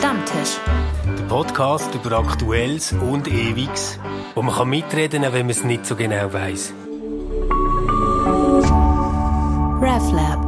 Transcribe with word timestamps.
Stammtisch. 0.00 0.56
Der 1.04 1.24
Podcast 1.24 1.94
über 1.94 2.12
Aktuelles 2.12 2.94
und 2.94 3.28
Ewiges, 3.28 3.98
wo 4.34 4.40
man 4.40 4.70
mitreden 4.70 5.24
kann, 5.24 5.34
wenn 5.34 5.44
man 5.44 5.50
es 5.50 5.62
nicht 5.62 5.84
so 5.84 5.94
genau 5.94 6.32
weiß. 6.32 6.72
RefLab. 9.82 10.40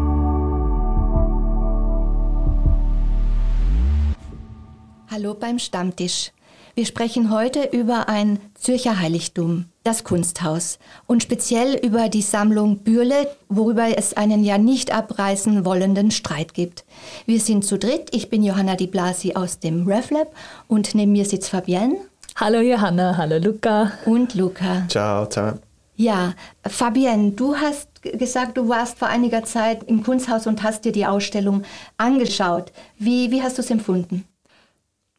Hallo 5.10 5.34
beim 5.34 5.58
Stammtisch. 5.58 6.32
Wir 6.74 6.86
sprechen 6.86 7.30
heute 7.30 7.64
über 7.64 8.08
ein 8.08 8.38
Zürcher 8.54 9.00
Heiligtum, 9.00 9.66
das 9.84 10.04
Kunsthaus, 10.04 10.78
und 11.06 11.22
speziell 11.22 11.74
über 11.74 12.08
die 12.08 12.22
Sammlung 12.22 12.78
Bürle, 12.78 13.28
worüber 13.48 13.96
es 13.96 14.14
einen 14.14 14.44
ja 14.44 14.58
nicht 14.58 14.94
abreißen 14.94 15.64
wollenden 15.64 16.10
Streit 16.10 16.54
gibt. 16.54 16.84
Wir 17.26 17.40
sind 17.40 17.64
zu 17.64 17.78
dritt. 17.78 18.14
Ich 18.14 18.30
bin 18.30 18.42
Johanna 18.42 18.76
Di 18.76 18.86
Blasi 18.86 19.34
aus 19.34 19.58
dem 19.58 19.86
RefLab 19.86 20.34
und 20.68 20.94
neben 20.94 21.12
mir 21.12 21.24
sitzt 21.24 21.50
Fabienne. 21.50 21.96
Hallo 22.36 22.60
Johanna, 22.60 23.16
hallo 23.16 23.38
Luca. 23.38 23.92
Und 24.06 24.34
Luca. 24.34 24.86
Ciao 24.88 25.26
zusammen. 25.26 25.60
Ja, 25.96 26.34
Fabienne, 26.66 27.32
du 27.32 27.56
hast 27.56 27.88
gesagt, 28.02 28.56
du 28.56 28.68
warst 28.68 28.98
vor 28.98 29.08
einiger 29.08 29.44
Zeit 29.44 29.84
im 29.84 30.02
Kunsthaus 30.02 30.46
und 30.46 30.62
hast 30.62 30.84
dir 30.84 30.92
die 30.92 31.06
Ausstellung 31.06 31.62
angeschaut. 31.96 32.72
Wie, 32.98 33.30
wie 33.30 33.42
hast 33.42 33.58
du 33.58 33.62
es 33.62 33.70
empfunden? 33.70 34.24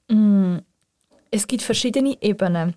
Mm, 0.10 0.58
es 1.32 1.48
gibt 1.48 1.64
verschiedene 1.64 2.18
Ebenen. 2.22 2.76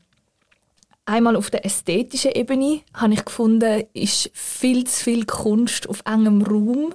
Einmal 1.09 1.37
auf 1.37 1.51
der 1.51 1.65
ästhetischen 1.65 2.33
Ebene 2.33 2.81
habe 2.93 3.15
ich 3.15 3.25
gefunden, 3.25 3.85
ist 3.95 4.29
viel 4.35 4.85
zu 4.89 5.05
viel 5.05 5.25
Kunst 5.25 5.89
auf 5.89 6.03
engem 6.05 6.43
Raum. 6.43 6.95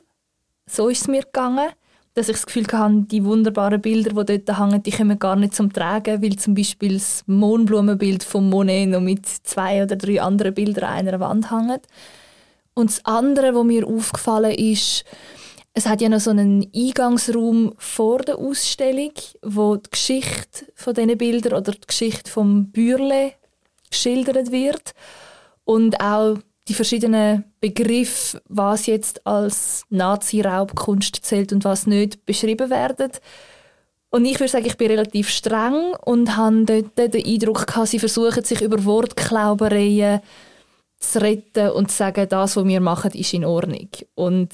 So 0.65 0.89
ist 0.89 1.03
es 1.03 1.07
mir 1.07 1.21
gegangen, 1.21 1.69
dass 2.13 2.27
ich 2.27 2.35
das 2.35 2.45
Gefühl 2.45 2.67
hatte, 2.73 3.05
die 3.09 3.23
wunderbaren 3.23 3.79
Bilder, 3.79 4.21
die 4.25 4.37
dort 4.37 4.59
hängen, 4.59 4.83
die 4.83 4.91
kommen 4.91 5.17
gar 5.17 5.37
nicht 5.37 5.55
zum 5.55 5.71
Tragen, 5.71 6.21
weil 6.21 6.35
zum 6.35 6.55
Beispiel 6.55 6.95
das 6.95 7.23
Mohnblumenbild 7.25 8.23
von 8.25 8.49
Monet 8.49 8.89
noch 8.89 8.99
mit 8.99 9.25
zwei 9.25 9.81
oder 9.81 9.95
drei 9.95 10.21
anderen 10.21 10.53
Bildern 10.53 10.89
an 10.89 11.07
einer 11.07 11.19
Wand 11.21 11.49
hängt. 11.49 11.87
Und 12.73 12.89
das 12.89 13.05
andere, 13.05 13.55
was 13.55 13.63
mir 13.63 13.87
aufgefallen 13.87 14.51
ist, 14.51 15.05
es 15.73 15.85
hat 15.87 16.01
ja 16.01 16.09
noch 16.09 16.19
so 16.19 16.31
einen 16.31 16.69
Eingangsraum 16.75 17.73
vor 17.77 18.19
der 18.19 18.37
Ausstellung, 18.37 19.13
wo 19.41 19.77
die 19.77 19.89
Geschichte 19.89 20.65
von 20.75 20.93
diesen 20.93 21.17
Bildern 21.17 21.53
oder 21.53 21.71
die 21.71 21.87
Geschichte 21.87 22.29
vom 22.29 22.71
Bürle 22.71 23.35
geschildert 23.91 24.51
wird 24.51 24.93
und 25.63 26.01
auch 26.01 26.37
die 26.67 26.73
verschiedenen 26.73 27.43
Begriffe, 27.59 28.41
was 28.47 28.85
jetzt 28.85 29.25
als 29.25 29.83
Nazi-Raubkunst 29.89 31.17
zählt 31.23 31.53
und 31.53 31.63
was 31.65 31.87
nicht, 31.87 32.25
beschrieben 32.25 32.69
werden. 32.69 33.11
Und 34.09 34.25
ich 34.25 34.39
würde 34.39 34.51
sagen, 34.51 34.65
ich 34.65 34.77
bin 34.77 34.87
relativ 34.87 35.29
streng 35.29 35.95
und 36.05 36.35
habe 36.35 36.65
dort 36.65 37.13
den 37.13 37.25
Eindruck 37.25 37.67
gehabt, 37.67 37.87
sie 37.87 37.99
versuchen 37.99 38.43
sich 38.43 38.61
über 38.61 38.83
Wortklaubereien 38.83 40.21
zu 40.99 41.21
retten 41.21 41.71
und 41.71 41.89
zu 41.89 41.97
sagen, 41.97 42.27
das, 42.29 42.55
was 42.55 42.65
wir 42.65 42.81
machen, 42.81 43.11
ist 43.11 43.33
in 43.33 43.45
Ordnung. 43.45 43.89
Und 44.15 44.49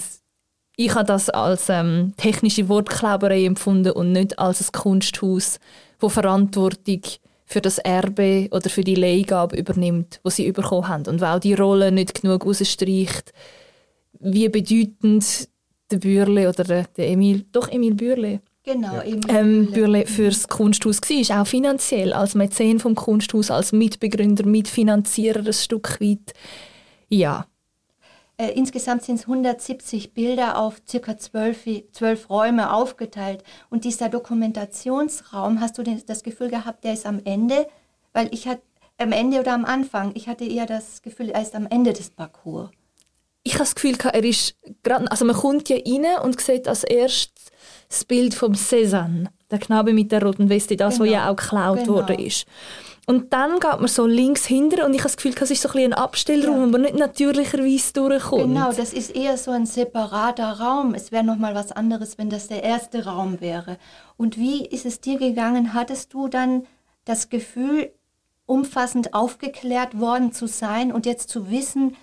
ich 0.76 0.94
habe 0.94 1.06
das 1.06 1.30
als 1.30 1.70
ähm, 1.70 2.14
technische 2.18 2.70
Wortklauberei 2.70 3.46
empfunden 3.46 3.92
und 3.92 4.12
nicht 4.12 4.38
als 4.38 4.62
ein 4.62 4.72
Kunsthaus, 4.72 5.60
wo 6.00 6.08
Verantwortung 6.08 7.02
für 7.48 7.62
das 7.62 7.78
Erbe 7.78 8.50
oder 8.52 8.70
für 8.70 8.84
die 8.84 8.96
Leihgabe 8.96 9.56
übernimmt, 9.56 10.20
wo 10.24 10.30
sie 10.30 10.52
bekommen 10.52 10.90
haben. 10.90 11.08
Und 11.08 11.22
weil 11.22 11.40
die 11.40 11.54
Rolle 11.54 11.94
nicht 11.94 12.22
genug 12.22 12.46
rausstreicht, 12.46 13.32
wie 14.20 14.50
bedeutend 14.50 15.48
der 15.90 15.98
Bürle 15.98 16.50
oder 16.50 16.84
der 16.84 17.10
Emil, 17.10 17.46
doch 17.54 17.70
Emil 17.70 17.96
Bürle, 17.96 18.42
Genau, 18.64 19.00
Emil 19.00 19.22
ähm, 19.30 19.72
Bürle. 19.72 20.06
Fürs 20.06 20.50
Kunsthaus 20.50 21.00
war, 21.00 21.42
auch 21.42 21.48
finanziell, 21.48 22.12
als 22.12 22.36
Mäzen 22.36 22.82
vom 22.82 22.96
Kunsthaus, 22.96 23.50
als 23.50 23.72
Mitbegründer, 23.72 24.46
Mitfinanzierer 24.46 25.40
ein 25.46 25.54
Stück 25.54 26.02
weit. 26.02 26.34
Ja, 27.08 27.48
äh, 28.38 28.52
insgesamt 28.52 29.04
sind 29.04 29.16
es 29.16 29.24
170 29.24 30.14
Bilder 30.14 30.58
auf 30.58 30.82
circa 30.88 31.18
zwölf, 31.18 31.68
zwölf 31.92 32.30
Räume 32.30 32.72
aufgeteilt. 32.72 33.44
Und 33.70 33.84
dieser 33.84 34.10
Dokumentationsraum, 34.10 35.60
hast 35.60 35.78
du 35.78 35.84
das 35.84 36.24
Gefühl 36.24 36.50
gehabt, 36.50 36.84
der 36.84 36.94
ist 36.94 37.06
am 37.06 37.22
Ende? 37.26 37.68
Weil 38.14 38.30
ich 38.32 38.48
hatte 38.48 38.62
am 39.00 39.12
Ende 39.12 39.40
oder 39.40 39.54
am 39.54 39.66
Anfang, 39.66 40.12
ich 40.16 40.28
hatte 40.28 40.46
eher 40.46 40.66
das 40.66 41.02
Gefühl, 41.02 41.30
er 41.30 41.42
ist 41.42 41.56
am 41.56 41.68
Ende 41.68 41.94
des 41.94 42.10
Parcours. 42.10 42.70
Ich 43.44 43.54
habe 43.54 43.64
das 43.64 43.76
Gefühl, 43.76 43.98
er 44.04 44.24
ist 44.24 44.56
gerade, 44.84 45.10
also 45.10 45.24
man 45.24 45.36
kommt 45.36 45.70
ja 45.70 45.78
rein 45.78 46.22
und 46.24 46.40
sieht 46.42 46.68
als 46.68 46.84
erstes 46.84 47.46
das 47.88 48.06
Bild 48.06 48.34
vom 48.34 48.54
Cézanne, 48.54 49.30
der 49.50 49.60
Knabe 49.60 49.94
mit 49.94 50.12
der 50.12 50.22
roten 50.22 50.50
Weste, 50.50 50.76
das, 50.76 50.96
genau. 50.96 51.06
wo 51.06 51.12
ja 51.12 51.30
auch 51.30 51.36
geklaut 51.36 51.80
genau. 51.80 51.94
worden 51.94 52.20
ist. 52.20 52.46
Und 53.10 53.32
dann 53.32 53.62
geht 53.62 53.80
man 53.80 53.88
so 53.88 54.06
links 54.06 54.46
hinter 54.46 54.86
und 54.86 54.94
ich 54.94 55.00
habe 55.00 55.08
das 55.08 55.16
Gefühl, 55.16 55.34
das 55.34 55.50
ist 55.50 55.62
so 55.62 55.70
ein, 55.70 55.78
ein 55.86 55.94
Abstellraum, 55.94 56.58
ja. 56.58 56.62
wo 56.64 56.66
man 56.66 56.82
nicht 56.82 56.96
natürlicherweise 56.96 57.94
durchkommt. 57.94 58.44
Genau, 58.44 58.74
das 58.74 58.92
ist 58.92 59.16
eher 59.16 59.38
so 59.38 59.52
ein 59.52 59.66
separater 59.66 60.60
Raum. 60.60 60.94
Es 60.94 61.14
wäre 61.14 61.24
noch 61.24 61.38
mal 61.38 61.56
was 61.56 61.72
anderes, 61.72 62.18
wenn 62.18 62.30
das 62.30 62.50
der 62.50 62.64
erste 62.64 63.06
Raum 63.06 63.40
wäre. 63.40 63.78
Und 64.18 64.38
wie 64.38 64.66
ist 64.66 64.86
es 64.86 65.00
dir 65.00 65.18
gegangen? 65.18 65.74
Hattest 65.74 66.14
du 66.14 66.28
dann 66.28 66.68
das 67.06 67.30
Gefühl, 67.30 67.94
umfassend 68.46 69.14
aufgeklärt 69.14 69.98
worden 69.98 70.34
zu 70.34 70.46
sein 70.46 70.92
und 70.92 71.06
jetzt 71.06 71.30
zu 71.30 71.50
wissen, 71.50 71.96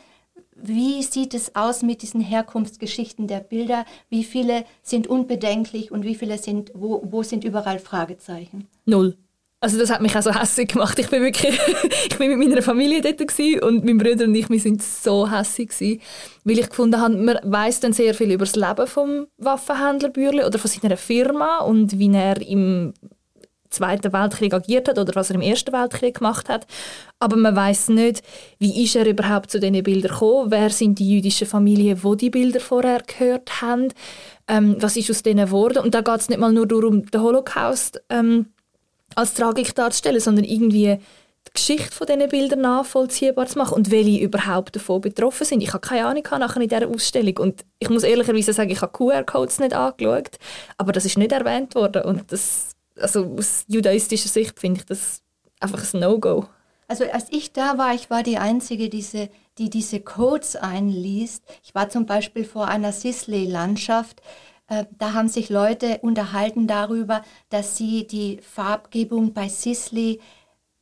wie 0.57 1.03
sieht 1.03 1.35
es 1.35 1.55
aus 1.55 1.83
mit 1.83 2.01
diesen 2.01 2.23
Herkunftsgeschichten 2.23 3.27
der 3.27 3.41
Bilder? 3.41 3.85
Wie 4.09 4.25
viele 4.25 4.65
sind 4.83 5.07
unbedenklich 5.07 5.91
und 5.91 6.05
wie 6.05 6.15
viele 6.15 6.39
sind, 6.39 6.71
wo, 6.75 7.03
wo 7.05 7.23
sind 7.23 7.45
überall 7.45 7.79
Fragezeichen? 7.79 8.69
Null. 8.87 9.19
Also 9.65 9.79
das 9.79 9.89
hat 9.89 10.03
mich 10.03 10.15
auch 10.15 10.21
so 10.21 10.39
hässlich 10.39 10.69
gemacht. 10.69 10.99
Ich 10.99 11.09
bin 11.09 11.23
wirklich, 11.23 11.59
ich 12.11 12.19
bin 12.19 12.37
mit 12.37 12.51
meiner 12.51 12.61
Familie 12.61 13.01
dort 13.01 13.19
und 13.63 13.83
mein 13.83 13.97
Bruder 13.97 14.27
und 14.27 14.35
ich, 14.35 14.51
wir 14.51 14.61
sind 14.61 14.83
so 14.83 15.31
hässlich 15.31 15.71
gewesen, 15.71 16.03
weil 16.45 16.59
ich 16.59 16.69
gefunden 16.69 17.01
habe, 17.01 17.17
man 17.17 17.39
weiß 17.43 17.81
dann 17.81 17.95
sehr 17.95 18.13
viel 18.13 18.31
über 18.31 18.45
das 18.45 18.57
Leben 18.57 18.87
vom 18.87 19.27
Waffenhändler 19.39 20.11
Bürle 20.11 20.47
oder 20.47 20.59
von 20.59 20.71
seiner 20.71 20.99
Firma 20.99 21.61
und 21.61 21.99
wie 21.99 22.13
er 22.13 22.47
im 22.47 22.93
Zweiten 23.71 24.13
Weltkrieg 24.13 24.53
agiert 24.53 24.87
hat 24.87 24.99
oder 24.99 25.15
was 25.15 25.31
er 25.31 25.37
im 25.37 25.41
Ersten 25.41 25.73
Weltkrieg 25.73 26.19
gemacht 26.19 26.51
hat. 26.51 26.67
Aber 27.19 27.37
man 27.37 27.57
weiß 27.57 27.89
nicht, 27.89 28.23
wie 28.59 28.85
ist 28.85 28.97
er 28.97 29.07
überhaupt 29.07 29.51
zu 29.51 29.61
diesen 29.61 29.83
Bildern 29.83 30.13
gekommen, 30.13 30.51
wer 30.51 30.69
sind 30.69 30.99
die 30.99 31.09
jüdischen 31.09 31.49
Familien, 31.49 32.05
wo 32.05 32.15
die 32.15 32.29
Bilder 32.29 32.61
vorher 32.61 33.01
gehört 33.01 33.63
haben, 33.63 33.89
ähm, 34.47 34.77
was 34.79 34.99
ist 34.99 35.11
aus 35.11 35.23
denen 35.23 35.47
geworden. 35.47 35.79
Und 35.79 35.95
da 35.95 36.03
geht 36.03 36.21
es 36.21 36.29
nicht 36.29 36.39
mal 36.39 36.53
nur 36.53 36.69
darum, 36.69 37.07
den 37.07 37.23
Holocaust 37.23 38.03
ähm, 38.11 38.51
als 39.15 39.35
Tragik 39.35 39.75
darzustellen, 39.75 40.21
sondern 40.21 40.45
irgendwie 40.45 40.99
die 41.47 41.53
Geschichte 41.53 41.93
von 41.93 42.07
diesen 42.07 42.29
Bildern 42.29 42.63
nachvollziehbar 42.63 43.47
zu 43.47 43.59
machen 43.59 43.75
und 43.75 43.91
welche 43.91 44.23
überhaupt 44.23 44.77
davon 44.77 45.01
betroffen 45.01 45.45
sind. 45.45 45.63
Ich 45.63 45.73
habe 45.73 45.87
keine 45.87 46.07
Ahnung 46.07 46.25
nachher 46.39 46.61
in 46.61 46.69
dieser 46.69 46.89
Ausstellung 46.89 47.37
und 47.39 47.65
ich 47.79 47.91
muss 47.91 48.03
ehrlicherweise 48.03 48.53
sagen, 48.53 48.71
ich 48.71 48.81
habe 48.81 48.93
QR-Codes 48.93 49.59
nicht 49.59 49.75
angeschaut, 49.75 50.39
aber 50.79 50.93
das 50.93 51.05
ist 51.05 51.19
nicht 51.19 51.33
erwähnt 51.33 51.75
worden 51.75 52.03
und 52.05 52.33
das, 52.33 52.75
also 52.99 53.35
aus 53.39 53.65
judaistischer 53.69 54.29
Sicht 54.29 54.59
finde 54.59 54.81
ich 54.81 54.87
das 54.87 55.23
einfach 55.61 55.83
ein 55.93 56.01
No-Go. 56.01 56.47
Also 56.89 57.05
als 57.11 57.27
ich 57.31 57.53
da 57.53 57.79
war, 57.79 57.95
ich 57.95 58.11
war 58.11 58.23
die 58.23 58.39
Einzige, 58.39 58.89
diese, 58.89 59.31
die 59.59 59.71
diese 59.71 60.01
Codes 60.01 60.57
einliest. 60.57 61.43
Ich 61.63 61.75
war 61.75 61.89
zum 61.89 62.07
Beispiel 62.07 62.45
vor 62.45 62.69
einer 62.69 62.93
Sisley-Landschaft, 62.93 64.21
äh, 64.69 64.85
da 64.99 65.13
haben 65.13 65.29
sich 65.29 65.51
Leute 65.51 65.99
unterhalten 66.03 66.67
darüber, 66.67 67.23
dass 67.51 67.77
sie 67.77 68.07
die 68.07 68.39
Farbgebung 68.39 69.33
bei 69.35 69.49
Sisley 69.49 70.21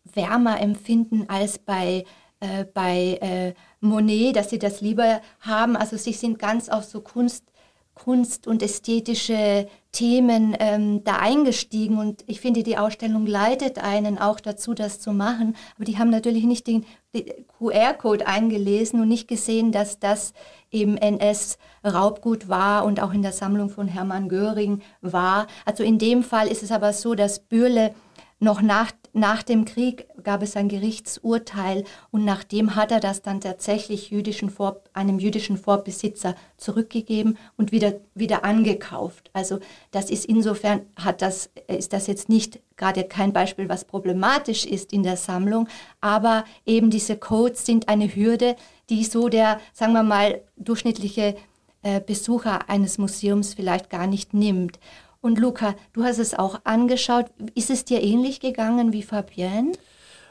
wärmer 0.05 0.61
empfinden 0.61 1.29
als 1.29 1.59
bei, 1.59 2.05
äh, 2.41 2.65
bei 2.65 3.19
äh, 3.21 3.55
Monet, 3.81 4.37
dass 4.37 4.51
sie 4.51 4.59
das 4.59 4.81
lieber 4.81 5.21
haben. 5.41 5.77
Also 5.77 5.97
sie 5.97 6.13
sind 6.13 6.39
ganz 6.39 6.69
auf 6.69 6.85
so 6.85 7.01
Kunst, 7.01 7.52
Kunst 7.95 8.47
und 8.47 8.63
ästhetische 8.63 9.69
Themen 9.93 10.57
ähm, 10.59 11.05
da 11.05 11.17
eingestiegen 11.19 11.99
und 11.99 12.25
ich 12.27 12.41
finde, 12.41 12.63
die 12.63 12.79
Ausstellung 12.79 13.27
leitet 13.27 13.79
einen 13.79 14.19
auch 14.19 14.41
dazu, 14.41 14.73
das 14.73 15.01
zu 15.01 15.13
machen. 15.13 15.55
Aber 15.77 15.85
die 15.85 15.99
haben 15.99 16.09
natürlich 16.09 16.45
nicht 16.45 16.67
den, 16.67 16.87
den 17.15 17.27
QR-Code 17.59 18.27
eingelesen 18.27 19.01
und 19.01 19.09
nicht 19.09 19.29
gesehen, 19.29 19.71
dass 19.71 19.99
das 19.99 20.33
im 20.71 20.97
NS-Raubgut 20.97 22.49
war 22.49 22.87
und 22.87 23.01
auch 23.01 23.13
in 23.13 23.21
der 23.21 23.33
Sammlung 23.33 23.69
von 23.69 23.87
Hermann 23.87 24.31
Göring 24.31 24.81
war. 25.03 25.47
Also 25.67 25.85
in 25.85 25.99
dem 25.99 26.23
Fall 26.23 26.49
ist 26.49 26.63
es 26.63 26.73
aber 26.73 26.95
so, 26.95 27.15
dass 27.15 27.41
Bürle 27.41 27.95
noch 28.43 28.61
nach, 28.61 28.91
nach 29.13 29.45
dem 29.45 29.65
Krieg 29.65 30.09
gab 30.25 30.43
es 30.43 30.57
ein 30.57 30.69
Gerichtsurteil 30.69 31.85
und 32.11 32.25
nachdem 32.25 32.75
hat 32.75 32.91
er 32.91 32.99
das 32.99 33.23
dann 33.23 33.41
tatsächlich 33.41 34.11
jüdischen 34.11 34.51
Vor, 34.51 34.81
einem 34.93 35.21
jüdischen 35.21 35.57
Vorbesitzer 35.57 36.35
zurückgegeben 36.57 37.39
und 37.57 37.71
wieder, 37.71 38.01
wieder 38.17 38.45
angekauft. 38.45 39.31
Also 39.33 39.61
das 39.93 40.11
ist 40.11 40.25
insofern 40.25 40.81
hat 40.97 41.23
das, 41.23 41.51
ist 41.69 41.93
das 41.93 42.09
jetzt 42.09 42.29
nicht 42.29 42.59
gerade 42.77 43.05
kein 43.05 43.33
Beispiel, 43.33 43.69
was 43.69 43.85
problematisch 43.85 44.67
ist 44.67 44.93
in 44.93 45.05
der 45.05 45.17
Sammlung, 45.17 45.69
aber 46.01 46.45
eben 46.67 46.91
diese 46.91 47.17
Codes 47.17 47.65
sind 47.65 47.89
eine 47.89 48.13
Hürde, 48.13 48.57
die 48.91 49.05
so 49.05 49.29
der, 49.29 49.61
sagen 49.73 49.93
wir 49.93 50.03
mal, 50.03 50.41
durchschnittliche 50.57 51.37
äh, 51.83 52.01
Besucher 52.01 52.69
eines 52.69 52.99
Museums 52.99 53.55
vielleicht 53.55 53.91
gar 53.91 54.07
nicht 54.07 54.35
nimmt. 54.35 54.79
Und 55.23 55.39
Luca, 55.39 55.77
du 55.93 56.03
hast 56.03 56.19
es 56.19 56.35
auch 56.35 56.61
angeschaut. 56.65 57.27
Ist 57.55 57.71
es 57.71 57.85
dir 57.85 58.03
ähnlich 58.03 58.41
gegangen 58.41 58.93
wie 58.93 59.05
Fabienne? 59.05 59.71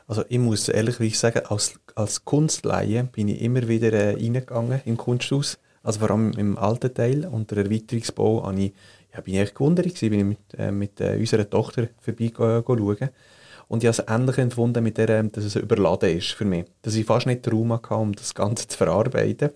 Also 0.06 0.26
ich 0.28 0.38
muss 0.38 0.68
ehrlich 0.68 1.18
sagen, 1.18 1.44
als, 1.48 1.80
als 1.96 2.26
Kunstleihe 2.26 3.06
bin 3.06 3.30
ich 3.30 3.42
immer 3.42 3.70
wieder 3.70 3.94
äh, 3.94 4.14
reingegangen 4.16 4.82
im 4.84 4.98
Kunsthaus. 4.98 5.58
Also 5.82 6.02
vor 6.02 6.12
allem 6.12 6.34
im 6.34 6.58
alten 6.58 6.94
Teil. 6.94 7.26
Und 7.26 7.52
der 7.52 7.60
Erweiterungsbau 7.60 8.46
habe 8.46 8.60
ich, 8.60 8.74
ja, 9.14 9.22
bin 9.22 9.36
ich 9.36 9.40
echt 9.40 9.56
gewundert 9.56 9.98
bin 9.98 10.14
ich 10.14 10.26
mit, 10.26 10.40
äh, 10.58 10.72
mit 10.74 11.00
äh, 11.00 11.16
unserer 11.18 11.50
Tochter 11.50 11.88
vorbeischauen. 12.02 13.10
Und 13.70 13.84
ich 13.84 13.88
habe 13.88 14.04
es 14.04 14.14
ähnlich 14.14 14.38
empfunden, 14.40 14.84
mit 14.84 14.98
der, 14.98 15.08
ähm, 15.08 15.32
dass 15.32 15.46
es 15.46 15.56
überladen 15.56 16.18
ist 16.18 16.34
für 16.34 16.44
mich. 16.44 16.66
Dass 16.82 16.96
ich 16.96 17.06
fast 17.06 17.28
nicht 17.28 17.50
Raum 17.50 17.72
hatte, 17.72 17.94
um 17.94 18.12
das 18.12 18.36
Ganze 18.36 18.68
zu 18.68 18.78
verarbeiten. 18.78 19.52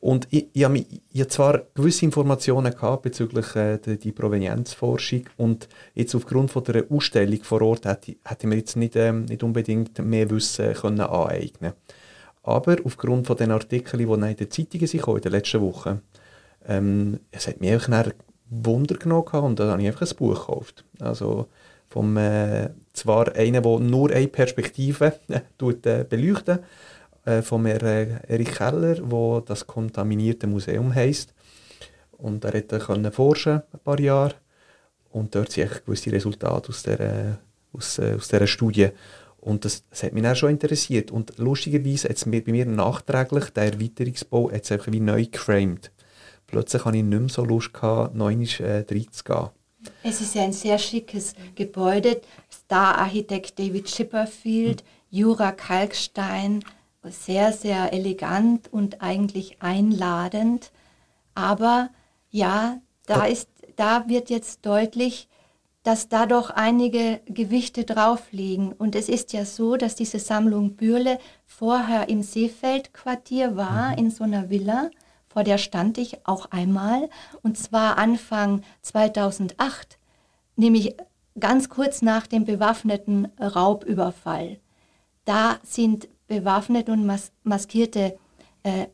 Und 0.00 0.28
ich, 0.30 0.46
ich, 0.52 0.64
habe, 0.64 0.78
ich 0.78 1.20
habe 1.20 1.28
zwar 1.28 1.62
gewisse 1.74 2.04
Informationen 2.04 2.72
gehabt 2.72 3.02
bezüglich 3.02 3.56
äh, 3.56 3.78
der, 3.78 3.96
die 3.96 4.12
Provenienzforschung 4.12 5.24
und 5.36 5.68
jetzt 5.94 6.14
aufgrund 6.14 6.50
von 6.50 6.62
der 6.64 6.84
Ausstellung 6.90 7.42
vor 7.42 7.62
Ort 7.62 7.86
hätte, 7.86 8.16
hätte 8.24 8.42
ich 8.42 8.46
mir 8.46 8.56
jetzt 8.56 8.76
nicht, 8.76 8.94
ähm, 8.96 9.24
nicht 9.24 9.42
unbedingt 9.42 9.98
mehr 9.98 10.30
Wissen 10.30 10.74
können 10.74 11.00
aneignen 11.00 11.72
Aber 12.42 12.76
aufgrund 12.84 13.26
von 13.26 13.36
den 13.36 13.50
Artikeln, 13.50 14.06
die 14.06 14.28
in 14.30 14.36
den 14.36 14.50
Zeitungen 14.50 14.86
sind, 14.86 15.06
in 15.06 15.20
den 15.20 15.32
letzten 15.32 15.60
Wochen, 15.60 16.00
ähm, 16.68 17.18
es 17.32 17.48
hat 17.48 17.60
mich 17.60 17.72
einfach 17.72 18.12
Wunder 18.48 18.96
genommen 18.96 19.26
und 19.32 19.58
dann 19.58 19.70
habe 19.70 19.82
ich 19.82 19.88
einfach 19.88 20.08
ein 20.08 20.16
Buch 20.16 20.38
gekauft. 20.46 20.84
Also 21.00 21.48
vom, 21.88 22.16
äh, 22.16 22.70
zwar 22.92 23.34
einen, 23.34 23.62
der 23.62 23.78
nur 23.80 24.10
eine 24.10 24.28
Perspektive 24.28 25.18
äh, 25.28 25.40
tut, 25.58 25.82
beleuchtet, 25.82 26.62
äh, 27.26 27.42
von 27.42 27.66
Erich 27.66 28.54
Keller, 28.54 28.98
wo 29.02 29.40
das 29.40 29.66
kontaminierte 29.66 30.46
Museum 30.46 30.94
heißt. 30.94 31.34
Und 32.12 32.44
er 32.44 32.62
konnte 32.62 33.12
forschen 33.12 33.62
ein 33.72 33.80
paar 33.84 34.00
Jahre 34.00 34.34
und 35.10 35.34
dort 35.34 35.52
sind 35.52 35.84
gewisse 35.84 36.12
Resultate 36.12 36.68
aus 36.68 36.82
der, 36.82 37.38
aus, 37.72 37.98
äh, 37.98 38.14
aus 38.16 38.28
dieser 38.28 38.46
Studie. 38.46 38.88
Und 39.38 39.64
das, 39.64 39.84
das 39.88 40.02
hat 40.02 40.12
mich 40.12 40.26
auch 40.26 40.34
schon 40.34 40.50
interessiert. 40.50 41.10
Und 41.10 41.38
lustigerweise 41.38 42.08
hat 42.08 42.16
es 42.16 42.24
bei 42.24 42.42
mir 42.46 42.66
nachträglich, 42.66 43.50
der 43.50 43.72
Erweiterungsbau, 43.72 44.50
hat 44.50 44.70
einfach 44.72 44.92
wie 44.92 45.00
neu 45.00 45.24
geframed. 45.26 45.92
Plötzlich 46.46 46.84
hatte 46.84 46.96
ich 46.96 47.04
nicht 47.04 47.20
mehr 47.20 47.28
so 47.28 47.44
Lust, 47.44 47.72
gehabt, 47.72 48.14
neu 48.14 48.32
äh, 48.32 48.84
reinzugehen. 48.90 49.50
Es 50.02 50.20
ist 50.20 50.36
ein 50.36 50.52
sehr 50.52 50.78
schickes 50.78 51.34
Gebäude. 51.54 52.20
Star-Architekt 52.50 53.58
David 53.58 53.86
Chipperfield, 53.86 54.82
Jura 55.10 55.52
Kalkstein, 55.52 56.64
sehr, 57.10 57.52
sehr 57.52 57.92
elegant 57.92 58.72
und 58.72 59.02
eigentlich 59.02 59.62
einladend. 59.62 60.70
Aber 61.34 61.90
ja, 62.30 62.78
da, 63.06 63.26
ist, 63.26 63.48
da 63.76 64.08
wird 64.08 64.30
jetzt 64.30 64.64
deutlich, 64.66 65.28
dass 65.82 66.08
da 66.08 66.26
doch 66.26 66.50
einige 66.50 67.20
Gewichte 67.26 67.84
drauf 67.84 68.32
liegen. 68.32 68.72
Und 68.72 68.96
es 68.96 69.08
ist 69.08 69.32
ja 69.32 69.44
so, 69.44 69.76
dass 69.76 69.94
diese 69.94 70.18
Sammlung 70.18 70.74
Bürle 70.74 71.18
vorher 71.44 72.08
im 72.08 72.22
Seefeldquartier 72.22 73.56
war, 73.56 73.92
mhm. 73.92 73.98
in 73.98 74.10
so 74.10 74.24
einer 74.24 74.50
Villa. 74.50 74.90
Vor 75.28 75.44
der 75.44 75.58
stand 75.58 75.98
ich 75.98 76.26
auch 76.26 76.50
einmal. 76.50 77.08
Und 77.42 77.56
zwar 77.56 77.98
Anfang 77.98 78.62
2008, 78.82 79.98
nämlich 80.56 80.96
ganz 81.38 81.68
kurz 81.68 82.02
nach 82.02 82.26
dem 82.26 82.44
bewaffneten 82.44 83.28
Raubüberfall. 83.38 84.58
Da 85.24 85.58
sind 85.62 86.08
bewaffnete 86.28 86.92
und 86.92 87.06
mas 87.06 87.32
maskierte 87.42 88.18
äh, 88.62 88.86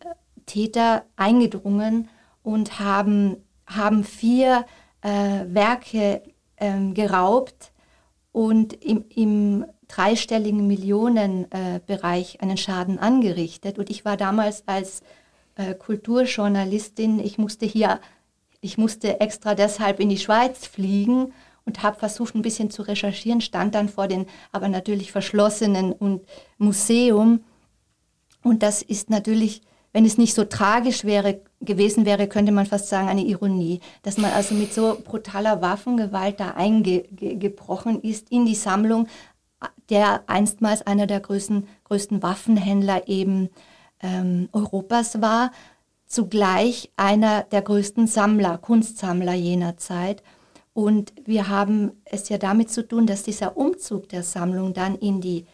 Täter 0.47 1.05
eingedrungen 1.17 2.09
und 2.43 2.81
haben, 2.81 3.37
haben 3.67 4.05
vier 4.05 4.67
äh, 5.03 5.45
Werke 5.47 6.23
äh, 6.57 6.93
geraubt 6.93 7.73
und 8.33 8.73
im, 8.73 9.05
im 9.15 9.65
dreistelligen 9.89 10.67
Millionenbereich 10.67 12.41
einen 12.41 12.57
Schaden 12.57 12.99
angerichtet. 12.99 13.79
Und 13.79 13.91
ich 13.91 14.05
war 14.05 14.17
damals 14.17 14.67
als 14.67 15.03
äh, 15.57 15.75
Kulturjournalistin, 15.75 17.21
ich 17.21 17.37
musste 17.39 17.67
hier, 17.67 18.01
ich 18.61 18.79
musste 18.79 19.21
extra 19.21 19.55
deshalb 19.55 20.01
in 20.01 20.09
die 20.09 20.19
Schweiz 20.19 20.67
fliegen 20.67 21.33
und 21.65 21.83
habe 21.83 21.99
versucht, 21.99 22.35
ein 22.35 22.43
bisschen 22.43 22.71
zu 22.71 22.83
recherchieren, 22.83 23.41
stand 23.41 23.75
dann 23.75 23.89
vor 23.89 24.09
den 24.09 24.27
aber 24.51 24.69
natürlich 24.69 25.13
verschlossenen 25.13 25.93
und 25.93 26.23
Museum. 26.59 27.45
Und 28.43 28.63
das 28.63 28.83
ist 28.83 29.11
natürlich, 29.11 29.63
wenn 29.93 30.05
es 30.05 30.19
nicht 30.19 30.35
so 30.35 30.45
tragisch 30.45 31.05
wäre, 31.05 31.41
gewesen 31.61 32.05
wäre, 32.05 32.27
könnte 32.27 32.53
man 32.53 32.67
fast 32.67 32.89
sagen, 32.89 33.09
eine 33.09 33.25
Ironie, 33.25 33.81
dass 34.03 34.19
man 34.19 34.33
also 34.33 34.55
mit 34.55 34.75
so 34.75 34.99
brutaler 35.05 35.63
Waffengewalt 35.63 36.41
da 36.41 36.51
eingebrochen 36.53 38.03
ist 38.03 38.31
in 38.31 38.47
die 38.47 38.55
Sammlung, 38.55 39.07
der 39.91 40.25
einstmals 40.27 40.83
einer 40.83 41.07
der 41.07 41.21
größten, 41.21 41.69
größten 41.85 42.23
Waffenhändler 42.23 43.09
eben 43.09 43.51
ähm, 44.03 44.49
Europas 44.53 45.21
war, 45.21 45.53
zugleich 46.07 46.91
einer 46.97 47.43
der 47.45 47.63
größten 47.63 48.07
Sammler, 48.07 48.59
Kunstsammler 48.59 49.35
jener 49.35 49.77
Zeit. 49.77 50.23
Und 50.75 51.13
wir 51.25 51.49
haben 51.49 51.93
es 52.05 52.29
ja 52.29 52.39
damit 52.39 52.71
zu 52.71 52.87
tun, 52.87 53.07
dass 53.07 53.23
dieser 53.23 53.57
Umzug 53.57 54.09
der 54.09 54.23
Sammlung 54.23 54.73
dann 54.73 54.97
in 54.97 55.21
die, 55.21 55.45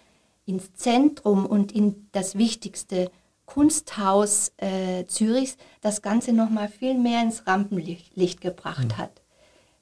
ins 0.46 0.72
Zentrum 0.74 1.44
und 1.44 1.72
in 1.72 2.08
das 2.12 2.38
wichtigste 2.38 3.10
Kunsthaus 3.44 4.52
äh, 4.58 5.06
Zürichs 5.06 5.56
das 5.80 6.02
Ganze 6.02 6.32
nochmal 6.32 6.68
viel 6.68 6.98
mehr 6.98 7.22
ins 7.22 7.46
Rampenlicht 7.46 8.40
gebracht 8.40 8.88
mhm. 8.88 8.98
hat. 8.98 9.22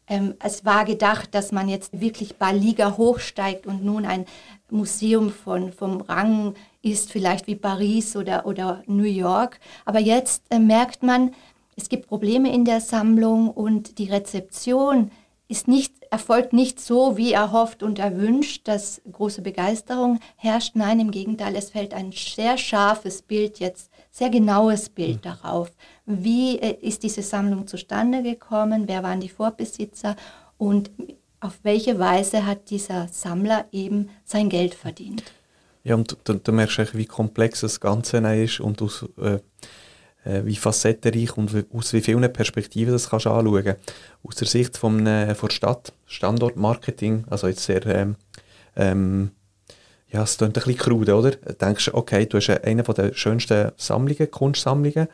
Ähm, 0.08 0.34
es 0.38 0.64
war 0.64 0.84
gedacht, 0.84 1.34
dass 1.34 1.50
man 1.50 1.68
jetzt 1.68 2.00
wirklich 2.00 2.36
bei 2.36 2.52
Liga 2.52 2.96
hochsteigt 2.96 3.66
und 3.66 3.84
nun 3.84 4.06
ein 4.06 4.24
Museum 4.70 5.30
von, 5.30 5.72
vom 5.72 6.00
Rang 6.00 6.54
ist, 6.80 7.10
vielleicht 7.10 7.48
wie 7.48 7.56
Paris 7.56 8.16
oder, 8.16 8.46
oder 8.46 8.82
New 8.86 9.02
York. 9.02 9.58
Aber 9.84 9.98
jetzt 9.98 10.44
äh, 10.50 10.60
merkt 10.60 11.02
man, 11.02 11.32
es 11.76 11.88
gibt 11.88 12.06
Probleme 12.06 12.54
in 12.54 12.64
der 12.64 12.80
Sammlung 12.80 13.50
und 13.50 13.98
die 13.98 14.10
Rezeption 14.10 15.10
ist 15.48 15.68
nicht, 15.68 15.94
erfolgt 16.10 16.52
nicht 16.52 16.80
so, 16.80 17.16
wie 17.16 17.32
erhofft 17.32 17.82
und 17.82 17.98
erwünscht, 17.98 18.66
dass 18.66 19.00
große 19.10 19.42
Begeisterung 19.42 20.18
herrscht. 20.36 20.74
Nein, 20.74 20.98
im 20.98 21.10
Gegenteil, 21.10 21.54
es 21.54 21.70
fällt 21.70 21.94
ein 21.94 22.12
sehr 22.12 22.58
scharfes 22.58 23.22
Bild 23.22 23.60
jetzt, 23.60 23.90
sehr 24.10 24.30
genaues 24.30 24.88
Bild 24.88 25.18
mhm. 25.18 25.22
darauf. 25.22 25.70
Wie 26.04 26.58
äh, 26.58 26.76
ist 26.80 27.02
diese 27.02 27.22
Sammlung 27.22 27.66
zustande 27.66 28.22
gekommen? 28.22 28.84
Wer 28.88 29.02
waren 29.02 29.20
die 29.20 29.28
Vorbesitzer? 29.28 30.16
Und 30.58 30.90
auf 31.40 31.60
welche 31.62 31.98
Weise 31.98 32.44
hat 32.44 32.70
dieser 32.70 33.08
Sammler 33.08 33.66
eben 33.70 34.08
sein 34.24 34.48
Geld 34.48 34.74
verdient? 34.74 35.22
Ja, 35.84 35.94
und 35.94 36.16
du, 36.24 36.34
du 36.34 36.50
merkst, 36.52 36.96
wie 36.96 37.06
komplex 37.06 37.60
das 37.60 37.78
Ganze 37.78 38.18
ist 38.34 38.58
und 38.58 38.82
aus, 38.82 39.04
äh, 39.18 39.38
äh, 40.26 40.44
wie 40.44 40.56
facettenreich 40.56 41.36
und 41.36 41.66
aus 41.72 41.92
wie 41.92 42.00
vielen 42.00 42.32
Perspektiven 42.32 42.92
das 42.92 43.10
kannst 43.10 43.26
du 43.26 43.30
anschauen. 43.30 43.76
Aus 44.22 44.34
der 44.36 44.48
Sicht 44.48 44.76
von, 44.76 45.06
äh, 45.06 45.34
von 45.34 45.50
Stadt, 45.50 45.92
Standortmarketing, 46.06 47.24
also 47.30 47.46
jetzt 47.46 47.64
sehr, 47.64 47.86
ähm, 47.86 48.16
ähm, 48.74 49.30
ja, 50.08 50.22
es 50.22 50.36
klingt 50.36 50.56
ein 50.56 50.64
bisschen 50.64 50.78
krude, 50.78 51.14
oder? 51.14 51.30
Du 51.32 51.52
denkst, 51.52 51.90
okay, 51.92 52.26
du 52.26 52.38
hast 52.38 52.50
eine 52.50 52.82
der 52.82 53.14
schönsten 53.14 53.72
Sammlungen, 53.76 54.30
Kunstsammlungen 54.30 55.08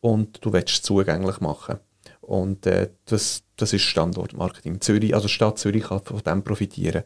und 0.00 0.44
du 0.44 0.52
willst 0.52 0.70
es 0.70 0.82
zugänglich 0.82 1.40
machen. 1.40 1.78
Und 2.20 2.66
äh, 2.66 2.90
das, 3.06 3.42
das 3.56 3.72
ist 3.72 3.82
Standortmarketing. 3.82 4.80
Zürich, 4.80 5.14
also 5.14 5.28
Stadt 5.28 5.58
Zürich 5.58 5.84
kann 5.84 6.02
von 6.02 6.20
dem 6.20 6.42
profitieren. 6.42 7.02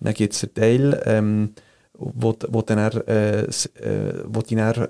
Dann 0.00 0.14
gibt 0.14 0.34
es 0.34 0.44
einen 0.44 0.54
Teil, 0.54 1.02
ähm, 1.04 1.54
wo, 1.94 2.34
wo, 2.48 2.62
dann, 2.62 2.78
äh, 2.78 3.42
äh, 3.42 4.24
wo 4.24 4.42
die 4.42 4.56
dann 4.56 4.88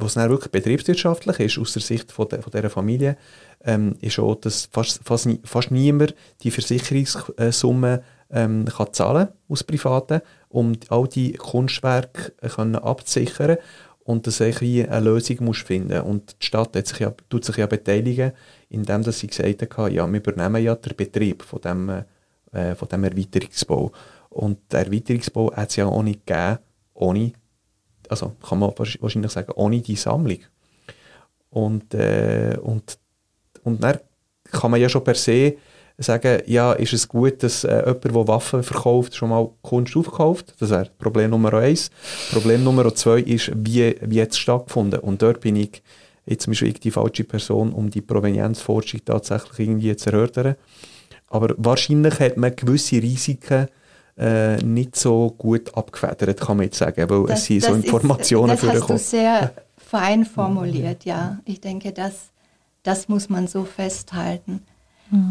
was 0.00 0.14
dann 0.14 0.30
wirklich 0.30 0.50
betriebswirtschaftlich 0.50 1.40
ist, 1.40 1.58
aus 1.58 1.72
der 1.72 1.82
Sicht 1.82 2.12
von, 2.12 2.28
de, 2.28 2.42
von 2.42 2.50
dieser 2.50 2.70
Familie, 2.70 3.16
ähm, 3.64 3.96
ist 4.00 4.18
auch, 4.18 4.34
dass 4.36 4.68
fast, 4.72 5.00
fast, 5.04 5.28
fast 5.44 5.70
niemand 5.70 6.14
die 6.42 6.50
Versicherungssumme 6.50 8.02
ähm, 8.30 8.64
kann 8.66 8.92
zahlen 8.92 9.28
aus 9.48 9.64
Privaten, 9.64 10.22
um 10.48 10.72
all 10.88 11.08
die 11.08 11.32
Kunstwerke 11.32 12.32
äh, 12.40 12.48
können 12.48 12.76
abzusichern 12.76 13.58
und 14.04 14.26
dass 14.26 14.40
ich 14.40 14.60
eine 14.62 15.00
Lösung 15.00 15.44
muss 15.44 15.58
finden 15.58 16.00
Und 16.00 16.36
die 16.40 16.46
Stadt 16.46 16.76
hat 16.76 16.86
sich 16.86 16.98
ja, 16.98 17.12
tut 17.28 17.44
sich 17.44 17.56
ja 17.56 17.66
beteiligen, 17.66 18.32
indem 18.68 19.02
sie 19.04 19.26
gesagt 19.26 19.76
hat, 19.76 19.92
ja, 19.92 20.10
wir 20.10 20.20
übernehmen 20.20 20.62
ja 20.62 20.74
den 20.74 20.96
Betrieb 20.96 21.42
von 21.42 21.60
dem, 21.60 22.04
äh, 22.52 22.74
von 22.74 22.88
dem 22.88 23.04
Erweiterungsbau. 23.04 23.92
Und 24.30 24.58
der 24.72 24.86
Erweiterungsbau 24.86 25.54
hat 25.54 25.70
es 25.70 25.76
ja 25.76 25.86
auch 25.86 26.02
nicht 26.02 26.26
gegeben, 26.26 26.58
ohne 26.94 27.32
also 28.10 28.32
kann 28.46 28.58
man 28.58 28.72
wahrscheinlich 28.76 29.32
sagen, 29.32 29.52
ohne 29.54 29.80
die 29.80 29.96
Sammlung. 29.96 30.40
Und, 31.50 31.94
äh, 31.94 32.56
und, 32.62 32.98
und 33.64 33.82
dann 33.82 33.98
kann 34.50 34.70
man 34.70 34.80
ja 34.80 34.88
schon 34.88 35.04
per 35.04 35.14
se 35.14 35.54
sagen, 35.98 36.42
ja, 36.46 36.72
ist 36.72 36.92
es 36.92 37.06
gut, 37.06 37.42
dass 37.42 37.64
äh, 37.64 37.78
jemand, 37.78 38.04
der 38.04 38.28
Waffen 38.28 38.62
verkauft, 38.62 39.14
schon 39.14 39.28
mal 39.28 39.50
Kunst 39.62 39.96
aufkauft? 39.96 40.54
Das 40.58 40.70
wäre 40.70 40.90
Problem 40.98 41.30
Nummer 41.30 41.52
eins. 41.54 41.90
Problem 42.32 42.64
Nummer 42.64 42.94
zwei 42.94 43.20
ist, 43.20 43.52
wie, 43.54 43.96
wie 44.00 44.22
hat 44.22 44.30
es 44.30 44.38
stattgefunden? 44.38 45.00
Und 45.00 45.20
dort 45.22 45.40
bin 45.40 45.56
ich 45.56 45.82
jetzt 46.26 46.48
ich 46.48 46.80
die 46.80 46.90
falsche 46.90 47.24
Person, 47.24 47.72
um 47.72 47.90
die 47.90 48.00
Provenienzforschung 48.00 49.00
tatsächlich 49.04 49.58
irgendwie 49.58 49.94
zu 49.96 50.10
erörtern. 50.10 50.56
aber 51.28 51.54
wahrscheinlich 51.58 52.18
hat 52.20 52.36
man 52.36 52.54
gewisse 52.54 53.02
Risiken 53.02 53.68
äh, 54.20 54.58
nicht 54.62 54.96
so 54.96 55.34
gut 55.38 55.74
abgefedert, 55.74 56.40
kann 56.40 56.58
man 56.58 56.64
jetzt 56.66 56.78
sagen, 56.78 57.08
weil 57.08 57.26
Das- 57.26 57.40
es 57.40 57.46
sind 57.46 57.62
so 57.62 57.68
das 57.68 57.78
ist- 57.78 57.84
Informationen 57.86 58.48
Das 58.50 58.62
hast 58.62 58.90
du 58.90 58.98
sehr 58.98 59.54
fein 59.78 60.24
formuliert, 60.26 61.04
ja. 61.06 61.38
Ich 61.46 61.60
denke, 61.60 61.92
das, 61.92 62.30
das 62.82 63.08
muss 63.08 63.28
man 63.30 63.46
so 63.48 63.64
festhalten. 63.64 64.62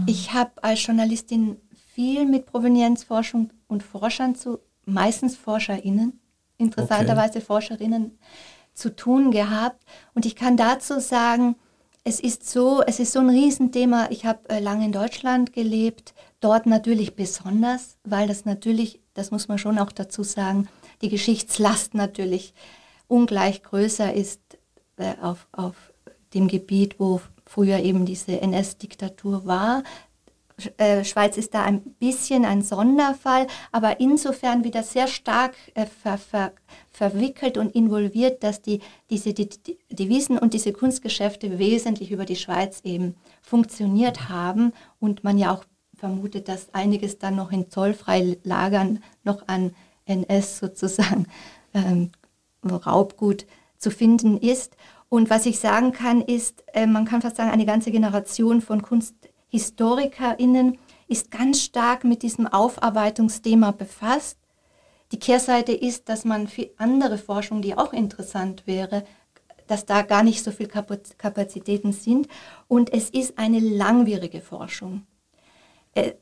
Ich 0.08 0.34
habe 0.34 0.52
als 0.62 0.86
Journalistin 0.86 1.56
viel 1.96 2.26
mit 2.26 2.48
Provenienzforschung 2.48 3.52
und 3.70 3.82
Forschern 3.82 4.36
zu, 4.36 4.60
meistens 4.86 5.38
ForscherInnen, 5.38 6.20
interessanterweise 6.58 7.40
Forscherinnen, 7.40 8.18
zu 8.74 8.94
tun 8.96 9.32
gehabt. 9.32 9.82
Und 10.14 10.26
ich 10.26 10.36
kann 10.36 10.58
dazu 10.58 11.00
sagen, 11.00 11.56
es 12.04 12.20
ist 12.20 12.50
so, 12.50 12.82
es 12.86 13.00
ist 13.00 13.14
so 13.14 13.20
ein 13.20 13.30
Riesenthema. 13.30 14.08
Ich 14.10 14.26
habe 14.26 14.40
äh, 14.50 14.60
lange 14.60 14.84
in 14.86 14.92
Deutschland 14.92 15.54
gelebt, 15.54 16.14
dort 16.40 16.66
natürlich 16.66 17.16
besonders, 17.16 17.98
weil 18.04 18.28
das 18.28 18.46
natürlich, 18.46 19.00
das 19.14 19.32
muss 19.32 19.48
man 19.48 19.58
schon 19.58 19.78
auch 19.80 19.92
dazu 19.92 20.24
sagen, 20.24 20.68
die 21.02 21.10
Geschichtslast 21.10 21.94
natürlich 21.94 22.54
ungleich 23.08 23.64
größer 23.64 24.14
ist 24.14 24.42
äh, 24.98 25.16
auf, 25.22 25.48
auf 25.52 25.76
dem 26.34 26.48
Gebiet, 26.48 27.00
wo 27.00 27.22
früher 27.46 27.80
eben 27.80 28.06
diese 28.06 28.40
NS-Diktatur 28.42 29.46
war. 29.46 29.84
Äh, 30.78 31.04
Schweiz 31.06 31.38
ist 31.38 31.54
da 31.54 31.64
ein 31.64 31.82
bisschen 31.82 32.46
ein 32.46 32.62
Sonderfall, 32.62 33.48
aber 33.72 34.00
insofern 34.00 34.64
wieder 34.64 34.84
sehr 34.84 35.08
stark 35.08 35.56
äh, 35.74 35.86
ver, 35.86 36.18
ver, 36.18 36.52
verwickelt 36.92 37.58
und 37.58 37.74
involviert, 37.74 38.44
dass 38.44 38.62
die, 38.62 38.82
diese 39.10 39.34
die, 39.34 39.48
die 39.50 39.78
Devisen 39.90 40.38
und 40.38 40.54
diese 40.54 40.74
Kunstgeschäfte 40.74 41.60
wesentlich 41.60 42.12
über 42.12 42.26
die 42.26 42.36
Schweiz 42.36 42.82
eben 42.84 43.16
funktioniert 43.42 44.30
haben 44.30 44.74
und 45.00 45.24
man 45.24 45.38
ja 45.38 45.54
auch 45.54 45.64
vermutet, 46.00 46.48
dass 46.48 46.74
einiges 46.74 47.20
dann 47.20 47.36
noch 47.36 47.52
in 47.52 47.70
Zollfreilagern 47.70 49.04
noch 49.24 49.48
an 49.48 49.76
NS 50.06 50.60
sozusagen 50.60 51.28
ähm, 51.74 52.12
Raubgut 52.64 53.46
zu 53.78 53.92
finden 53.92 54.38
ist. 54.38 54.76
Und 55.10 55.30
was 55.30 55.46
ich 55.46 55.60
sagen 55.60 55.92
kann, 55.92 56.22
ist, 56.22 56.64
äh, 56.74 56.86
man 56.86 57.06
kann 57.06 57.22
fast 57.22 57.38
sagen, 57.38 57.52
eine 57.52 57.66
ganze 57.66 57.92
Generation 57.92 58.62
von 58.62 58.82
KunsthistorikerInnen 58.82 60.78
ist 61.08 61.32
ganz 61.32 61.62
stark 61.64 62.04
mit 62.04 62.22
diesem 62.22 62.46
Aufarbeitungsthema 62.48 63.72
befasst. 63.72 64.38
Die 65.12 65.20
Kehrseite 65.20 65.72
ist, 65.72 66.08
dass 66.08 66.24
man 66.26 66.48
für 66.48 66.70
andere 66.78 67.18
Forschung, 67.18 67.64
die 67.64 67.76
auch 67.76 67.94
interessant 67.94 68.68
wäre, 68.68 69.04
dass 69.66 69.86
da 69.86 70.04
gar 70.04 70.24
nicht 70.24 70.44
so 70.44 70.52
viele 70.52 70.70
Kapaz- 70.70 71.18
Kapazitäten 71.18 71.94
sind. 71.94 72.28
Und 72.68 72.94
es 72.94 73.10
ist 73.10 73.40
eine 73.40 73.60
langwierige 73.60 74.42
Forschung. 74.42 75.08
Äh, 76.00 76.14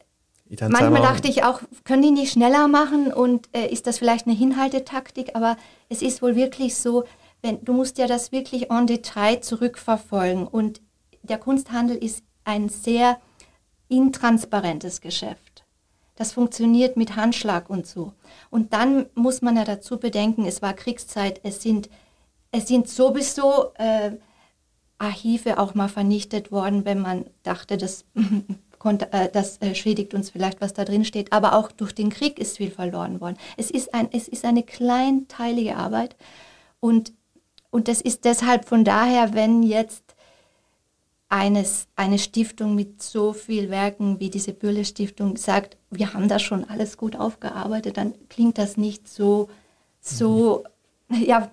Manchmal 0.49 1.01
dachte 1.01 1.27
ich 1.27 1.43
auch, 1.43 1.59
können 1.83 2.01
die 2.01 2.11
nicht 2.11 2.31
schneller 2.31 2.69
machen 2.69 3.11
und 3.11 3.49
äh, 3.53 3.67
ist 3.67 3.85
das 3.85 3.97
vielleicht 3.97 4.27
eine 4.27 4.35
Hinhaltetaktik, 4.35 5.35
aber 5.35 5.57
es 5.89 6.01
ist 6.01 6.21
wohl 6.21 6.37
wirklich 6.37 6.75
so, 6.77 7.03
wenn, 7.41 7.63
du 7.65 7.73
musst 7.73 7.97
ja 7.97 8.07
das 8.07 8.31
wirklich 8.31 8.71
en 8.71 8.87
Detail 8.87 9.41
zurückverfolgen 9.41 10.47
und 10.47 10.81
der 11.21 11.37
Kunsthandel 11.37 11.97
ist 11.97 12.23
ein 12.45 12.69
sehr 12.69 13.19
intransparentes 13.89 15.01
Geschäft. 15.01 15.65
Das 16.15 16.31
funktioniert 16.31 16.97
mit 16.97 17.15
Handschlag 17.15 17.69
und 17.69 17.85
so. 17.85 18.13
Und 18.49 18.73
dann 18.73 19.05
muss 19.13 19.41
man 19.41 19.55
ja 19.55 19.65
dazu 19.65 19.99
bedenken, 19.99 20.45
es 20.45 20.61
war 20.61 20.73
Kriegszeit, 20.73 21.41
es 21.43 21.61
sind, 21.61 21.89
es 22.51 22.67
sind 22.67 22.89
sowieso 22.89 23.73
äh, 23.75 24.13
Archive 24.97 25.59
auch 25.59 25.75
mal 25.75 25.89
vernichtet 25.89 26.51
worden, 26.51 26.85
wenn 26.85 26.99
man 26.99 27.25
dachte, 27.43 27.77
das, 27.77 28.05
das 29.33 29.57
äh, 29.61 29.75
schädigt 29.75 30.13
uns 30.13 30.29
vielleicht, 30.29 30.61
was 30.61 30.73
da 30.73 30.85
drin 30.85 31.05
steht. 31.05 31.33
Aber 31.33 31.53
auch 31.53 31.71
durch 31.71 31.93
den 31.93 32.09
Krieg 32.09 32.39
ist 32.39 32.57
viel 32.57 32.71
verloren 32.71 33.21
worden. 33.21 33.37
Es 33.57 33.71
ist, 33.71 33.93
ein, 33.93 34.09
es 34.11 34.27
ist 34.27 34.45
eine 34.45 34.63
kleinteilige 34.63 35.75
Arbeit 35.75 36.15
und, 36.79 37.13
und 37.69 37.87
das 37.87 38.01
ist 38.01 38.25
deshalb 38.25 38.67
von 38.67 38.83
daher, 38.83 39.33
wenn 39.33 39.63
jetzt 39.63 40.15
eines, 41.29 41.87
eine 41.95 42.19
Stiftung 42.19 42.75
mit 42.75 43.01
so 43.01 43.33
viel 43.33 43.69
Werken 43.69 44.19
wie 44.19 44.29
diese 44.29 44.53
Bürle 44.53 44.85
Stiftung 44.85 45.35
sagt, 45.37 45.77
wir 45.89 46.13
haben 46.13 46.29
das 46.29 46.41
schon 46.41 46.63
alles 46.63 46.97
gut 46.97 47.15
aufgearbeitet, 47.15 47.97
dann 47.97 48.13
klingt 48.29 48.57
das 48.57 48.77
nicht 48.77 49.07
so, 49.07 49.49
so, 49.99 50.63
ja, 51.09 51.51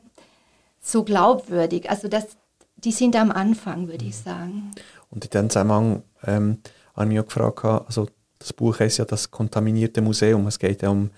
so 0.81 1.03
glaubwürdig. 1.03 1.91
Also 1.91 2.09
das, 2.09 2.37
die 2.77 2.93
sind 2.93 3.17
am 3.17 3.33
Anfang, 3.33 3.89
würde 3.89 4.05
ich 4.05 4.17
sagen. 4.17 4.71
Und 5.11 5.25
in 5.25 5.31
diesem 5.31 5.51
Zusammenhang 5.51 6.03
ähm, 6.25 6.59
habe 6.95 7.07
ich 7.07 7.09
mich 7.09 7.21
auch 7.21 7.27
gefragt, 7.27 7.65
also 7.65 8.09
das 8.39 8.53
Buch 8.53 8.79
heißt 8.79 8.99
ja 8.99 9.05
das 9.05 9.31
kontaminierte 9.31 10.03
Museum. 10.03 10.47
Es 10.47 10.59
geht 10.59 10.83
ja 10.83 10.91
um, 10.91 11.11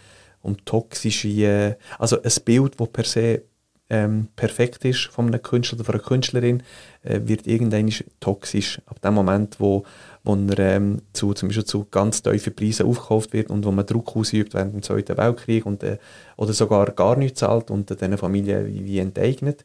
um 0.43 0.65
toxische, 0.65 1.29
äh, 1.29 1.75
also 1.99 2.23
ein 2.23 2.33
Bild, 2.45 2.81
das 2.81 2.89
per 2.89 3.05
se 3.05 3.43
ähm, 3.89 4.29
perfekt 4.35 4.85
ist 4.85 5.07
von 5.07 5.27
einem 5.27 5.43
Künstler 5.43 5.77
oder 5.77 5.85
von 5.85 5.95
einer 5.95 6.05
Künstlerin, 6.05 6.63
äh, 7.03 7.21
wird 7.25 7.47
irgendwann 7.47 7.93
toxisch. 8.21 8.81
Ab 8.87 9.01
dem 9.01 9.15
Moment, 9.15 9.61
wo, 9.61 9.85
wo 10.25 10.35
er 10.35 10.59
ähm, 10.59 11.03
zu, 11.13 11.35
zum 11.35 11.49
Beispiel 11.49 11.65
zu 11.65 11.87
ganz 11.91 12.23
tiefen 12.23 12.55
Preisen 12.55 12.87
aufgekauft 12.87 13.33
wird 13.33 13.51
und 13.51 13.65
wo 13.65 13.71
man 13.71 13.87
Druck 13.87 14.17
ausübt 14.17 14.55
während 14.55 14.75
dem 14.75 14.83
Zweiten 14.83 15.17
Weltkrieg 15.17 15.67
und, 15.67 15.83
äh, 15.83 15.99
oder 16.37 16.53
sogar 16.53 16.91
gar 16.93 17.17
nichts 17.17 17.41
zahlt 17.41 17.71
und 17.71 17.91
äh, 17.91 17.97
diesen 17.97 18.19
Familien 18.19 18.67
wie, 18.67 18.85
wie 18.85 18.99
enteignet. 18.99 19.65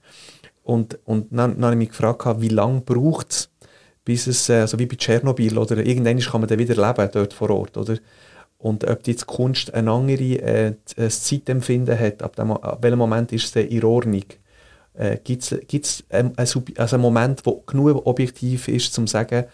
Und, 0.63 0.99
und 1.05 1.27
dann, 1.31 1.55
dann 1.55 1.65
habe 1.65 1.73
ich 1.73 1.79
mich 1.79 1.89
gefragt, 1.89 2.41
wie 2.41 2.49
lange 2.49 2.81
braucht 2.81 3.31
es, 3.31 3.50
bis 4.03 4.27
es, 4.27 4.49
äh, 4.49 4.61
also 4.61 4.79
wie 4.79 4.85
bei 4.85 4.95
Tschernobyl, 4.95 5.57
oder 5.57 5.77
irgendwann 5.77 6.19
kann 6.19 6.41
man 6.41 6.47
dann 6.47 6.59
wieder 6.59 6.75
leben 6.75 7.09
dort 7.11 7.33
vor 7.33 7.49
Ort, 7.49 7.77
oder? 7.77 7.97
Und 8.57 8.87
ob 8.87 9.07
jetzt 9.07 9.25
Kunst 9.25 9.73
eine 9.73 9.91
andere 9.91 10.23
äh, 10.23 10.75
ein 10.97 11.09
Zeitempfinden 11.09 11.97
hat, 11.97 12.21
ab, 12.21 12.35
dem, 12.35 12.51
ab 12.51 12.77
welchem 12.81 12.99
Moment 12.99 13.31
ist 13.31 13.55
es 13.55 13.65
in 13.65 13.83
Ordnung? 13.83 14.23
Äh, 14.93 15.17
Gibt 15.23 15.51
es 15.51 16.03
Sub- 16.45 16.71
also 16.77 16.95
einen 16.95 17.01
Moment, 17.01 17.45
der 17.45 17.55
genug 17.65 18.05
objektiv 18.05 18.67
ist, 18.67 18.97
um 18.99 19.07
zu 19.07 19.13
sagen, 19.13 19.45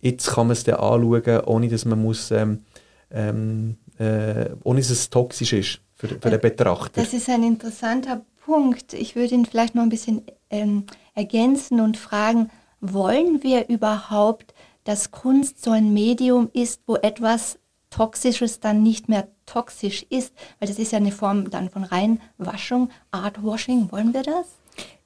jetzt 0.00 0.26
kann 0.26 0.48
man 0.48 0.52
es 0.52 0.64
dann 0.64 0.74
anschauen, 0.74 1.40
ohne 1.46 1.68
dass 1.68 1.84
man 1.86 2.02
muss, 2.02 2.30
ähm, 2.30 2.64
ähm, 3.10 3.76
äh, 3.98 4.50
ohne 4.64 4.80
dass 4.80 4.90
es 4.90 5.08
toxisch 5.08 5.52
ist 5.54 5.80
für, 5.94 6.08
für 6.08 6.30
den 6.30 6.40
Betrachter? 6.40 7.00
Das 7.00 7.14
ist 7.14 7.30
ein 7.30 7.44
interessanter 7.44 8.22
Punkt. 8.44 8.92
Ich 8.92 9.16
würde 9.16 9.34
ihn 9.34 9.46
vielleicht 9.46 9.74
noch 9.74 9.84
ein 9.84 9.88
bisschen 9.88 10.22
ähm, 10.50 10.84
ergänzen 11.14 11.80
und 11.80 11.96
fragen, 11.96 12.50
wollen 12.82 13.42
wir 13.42 13.68
überhaupt, 13.68 14.52
dass 14.84 15.10
Kunst 15.10 15.64
so 15.64 15.70
ein 15.70 15.94
Medium 15.94 16.50
ist, 16.52 16.82
wo 16.86 16.96
etwas 16.96 17.58
Toxisches 17.90 18.60
dann 18.60 18.82
nicht 18.82 19.08
mehr 19.08 19.28
toxisch 19.46 20.04
ist? 20.10 20.34
Weil 20.58 20.68
das 20.68 20.78
ist 20.78 20.92
ja 20.92 20.98
eine 20.98 21.12
Form 21.12 21.48
dann 21.50 21.70
von 21.70 21.84
Reinwaschung, 21.84 22.90
Artwashing. 23.12 23.90
Wollen 23.92 24.12
wir 24.12 24.22
das? 24.22 24.46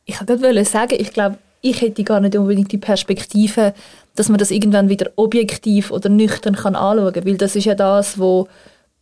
Ich 0.07 0.21
wollte 0.21 0.65
sagen, 0.65 0.97
ich 0.99 1.13
glaube, 1.13 1.39
ich 1.61 1.81
hätte 1.81 2.05
gar 2.05 2.21
nicht 2.21 2.37
unbedingt 2.37 2.73
die 2.73 2.79
Perspektive, 2.79 3.75
dass 4.15 4.29
man 4.29 4.39
das 4.39 4.51
irgendwann 4.51 4.89
wieder 4.89 5.11
objektiv 5.17 5.91
oder 5.91 6.09
nüchtern 6.09 6.57
kann 6.57 6.77
anschauen 6.77 7.13
kann. 7.13 7.27
Weil 7.27 7.37
das 7.37 7.57
ist 7.57 7.65
ja 7.65 7.75
das, 7.75 8.19
wo 8.19 8.49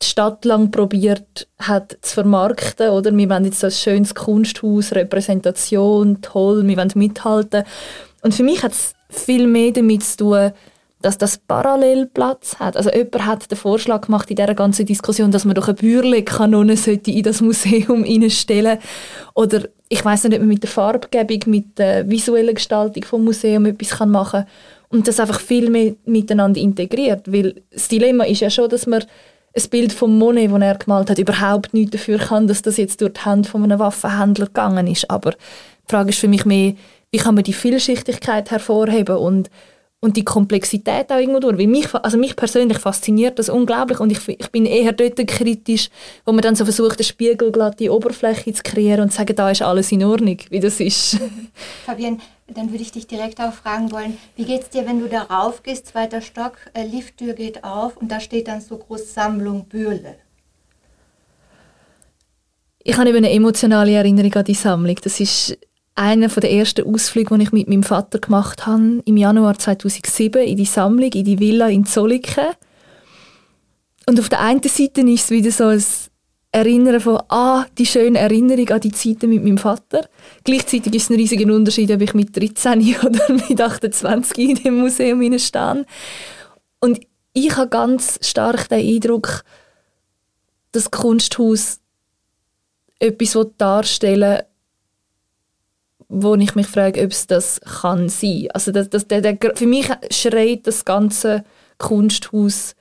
die 0.03 0.07
Stadt 0.07 0.45
lang 0.45 0.71
probiert 0.71 1.47
hat 1.59 1.97
zu 2.01 2.15
vermarkten. 2.15 2.91
Oder? 2.91 3.17
Wir 3.17 3.29
wollen 3.31 3.45
jetzt 3.45 3.65
ein 3.65 3.71
schönes 3.71 4.15
Kunsthaus, 4.15 4.93
Repräsentation, 4.93 6.21
toll, 6.23 6.67
wir 6.67 6.77
wollen 6.77 6.93
mithalten. 6.95 7.65
Und 8.25 8.35
für 8.35 8.43
mich 8.43 8.63
hat 8.63 8.73
es 8.73 8.95
viel 9.11 9.47
mehr 9.47 9.71
damit 9.71 10.03
zu 10.03 10.17
tun, 10.17 10.53
dass 11.03 11.19
das 11.19 11.37
parallel 11.37 12.07
Platz 12.07 12.57
hat. 12.59 12.79
Also 12.79 12.91
jemand 12.91 13.27
hat 13.27 13.51
den 13.51 13.59
Vorschlag 13.59 14.07
gemacht 14.07 14.31
in 14.31 14.37
dieser 14.37 14.55
ganzen 14.55 14.87
Diskussion, 14.87 15.31
dass 15.31 15.45
man 15.45 15.55
doch 15.55 15.69
eine 15.69 15.75
Bürle-Kanone 15.75 16.79
sollte 16.79 17.11
in 17.11 17.23
das 17.23 17.43
Museum 17.43 18.03
reinstellen 18.09 18.79
Oder 19.35 19.69
ich 19.91 20.03
weiß 20.03 20.25
nicht, 20.25 20.33
ob 20.33 20.39
man 20.41 20.49
mit 20.49 20.63
der 20.63 20.71
Farbgebung, 20.71 21.41
mit 21.47 21.79
der 21.79 22.09
visuellen 22.09 22.55
Gestaltung 22.55 23.05
vom 23.05 23.25
Museum 23.25 23.67
etwas 23.67 24.01
machen 24.07 24.41
kann. 24.41 24.49
Und 24.89 25.07
das 25.07 25.21
einfach 25.21 25.41
viel 25.41 25.69
mehr 25.69 25.95
miteinander 26.07 26.61
integriert. 26.61 27.31
Weil 27.31 27.63
das 27.71 27.89
Dilemma 27.89 28.25
ist 28.25 28.41
ja 28.41 28.49
schon, 28.49 28.71
dass 28.71 28.87
man 28.87 29.05
ein 29.57 29.71
Bild 29.71 29.93
von 29.93 30.17
Monet, 30.17 30.51
das 30.51 30.63
er 30.63 30.79
gemalt 30.79 31.11
hat, 31.11 31.19
überhaupt 31.19 31.75
nichts 31.75 31.93
dafür 31.93 32.19
kann, 32.19 32.47
dass 32.47 32.63
das 32.63 32.79
jetzt 32.79 33.03
durch 33.03 33.13
die 33.13 33.21
Hand 33.21 33.47
von 33.47 33.63
einem 33.63 33.79
Waffenhändler 33.79 34.47
gegangen 34.47 34.87
ist. 34.87 35.11
Aber 35.11 35.35
die 35.87 35.91
Frage 35.91 36.11
ist 36.11 36.19
für 36.19 36.29
mich 36.29 36.45
mehr, 36.45 36.75
wie 37.11 37.19
kann 37.19 37.35
man 37.35 37.45
die 37.45 37.53
Vielschichtigkeit 37.53 38.51
hervorheben 38.51 39.17
und 39.17 39.51
und 40.05 40.19
die 40.19 40.25
Komplexität 40.25 41.11
auch 41.11 41.19
irgendwo 41.19 41.41
durch. 41.41 41.57
Weil 41.57 41.67
mich, 41.67 41.93
also 41.95 42.19
mich 42.19 42.37
persönlich 42.37 42.79
fasziniert 42.79 43.39
das 43.39 43.49
unglaublich 43.49 44.01
und 44.01 44.13
ich, 44.13 44.29
ich 44.29 44.51
bin 44.51 44.67
eher 44.67 44.93
dort 44.93 45.17
kritisch, 45.27 45.89
wo 46.27 46.33
man 46.33 46.43
dann 46.43 46.55
so 46.55 46.65
versucht, 46.65 46.99
eine 46.99 47.05
spiegelglatte 47.05 47.91
Oberfläche 47.91 48.53
zu 48.53 48.63
kreieren 48.63 49.01
und 49.01 49.11
zu 49.13 49.17
sagen, 49.17 49.35
da 49.35 49.51
ist 49.51 49.63
alles 49.63 49.91
in 49.93 50.05
Ordnung, 50.05 50.37
wie 50.51 50.61
das 50.61 50.79
ist. 50.79 51.19
Fabian, 51.87 52.21
dann 52.49 52.71
würde 52.71 52.83
ich 52.83 52.93
dich 52.93 53.07
direkt 53.07 53.41
auch 53.41 53.55
fragen 53.55 53.91
wollen, 53.93 54.19
wie 54.37 54.45
geht 54.45 54.61
es 54.61 54.69
dir, 54.69 54.87
wenn 54.87 55.01
du 55.01 55.09
da 55.09 55.23
raufgehst, 55.23 55.87
zweiter 55.87 56.21
Stock, 56.21 56.59
äh, 56.75 56.85
Lifttür 56.85 57.33
geht 57.33 57.65
auf 57.65 57.97
und 57.97 58.13
da 58.13 58.21
steht 58.21 58.49
dann 58.49 58.61
so 58.61 58.77
groß 58.77 59.15
Sammlung 59.15 59.65
Bürle. 59.65 60.17
Ich 62.81 62.95
habe 62.99 63.09
eben 63.09 63.17
eine 63.17 63.31
emotionale 63.31 63.93
Erinnerung 63.93 64.35
an 64.35 64.45
die 64.45 64.53
Sammlung. 64.53 64.97
Das 65.03 65.19
ist 65.19 65.57
einer 65.95 66.29
der 66.29 66.51
ersten 66.51 66.93
Ausflüge, 66.93 67.37
die 67.37 67.45
ich 67.45 67.53
mit 67.53 67.69
meinem 67.69 67.83
Vater 67.83 68.19
gemacht 68.19 68.67
habe, 68.67 69.03
im 69.05 69.17
Januar 69.17 69.59
2007 69.59 70.43
in 70.43 70.57
die 70.57 70.65
Sammlung, 70.65 71.13
in 71.13 71.25
die 71.25 71.39
Villa 71.39 71.69
in 71.69 71.87
Zolliken. 71.87 72.49
und 74.07 74.19
auf 74.19 74.29
der 74.29 74.41
einen 74.41 74.63
Seite 74.63 75.03
ist 75.03 75.25
es 75.25 75.31
wieder 75.31 75.51
so 75.51 75.65
ein 75.65 75.83
Erinnern 76.51 77.01
von, 77.01 77.21
ah, 77.29 77.67
die 77.79 77.87
schöne 77.87 78.19
Erinnerung 78.19 78.69
an 78.71 78.81
die 78.81 78.93
Zeiten 78.93 79.29
mit 79.29 79.43
meinem 79.43 79.59
Vater. 79.59 80.09
Gleichzeitig 80.45 80.95
ist 80.95 81.05
es 81.05 81.11
ein 81.11 81.17
riesiger 81.17 81.53
Unterschied, 81.53 81.91
ob 81.91 82.01
ich 82.01 82.15
mit 82.15 82.37
13 82.37 82.97
oder 83.05 83.33
mit 83.33 83.61
28 83.61 84.39
in 84.39 84.55
dem 84.57 84.79
Museum 84.79 85.37
stehe. 85.39 85.85
Und 86.79 87.01
ich 87.33 87.57
habe 87.57 87.69
ganz 87.69 88.21
stark 88.23 88.69
den 88.69 88.87
Eindruck, 88.87 89.43
dass 90.71 90.93
Kunsthaus 90.93 91.81
etwas 93.01 93.37
darstellen 93.59 94.43
wo 96.23 96.35
ich 96.37 96.55
mich 96.55 96.67
frage, 96.67 97.03
ob 97.03 97.11
es 97.11 97.27
das 97.27 97.61
kann 97.61 98.09
sein. 98.09 98.49
Also 98.55 98.71
das, 98.71 98.89
das, 98.89 99.09
der, 99.09 99.21
der, 99.21 99.39
für 99.55 99.67
mich 99.67 99.89
schreit 100.11 100.67
das 100.67 100.85
ganze 100.85 101.45
Kunsthaus 101.79 102.75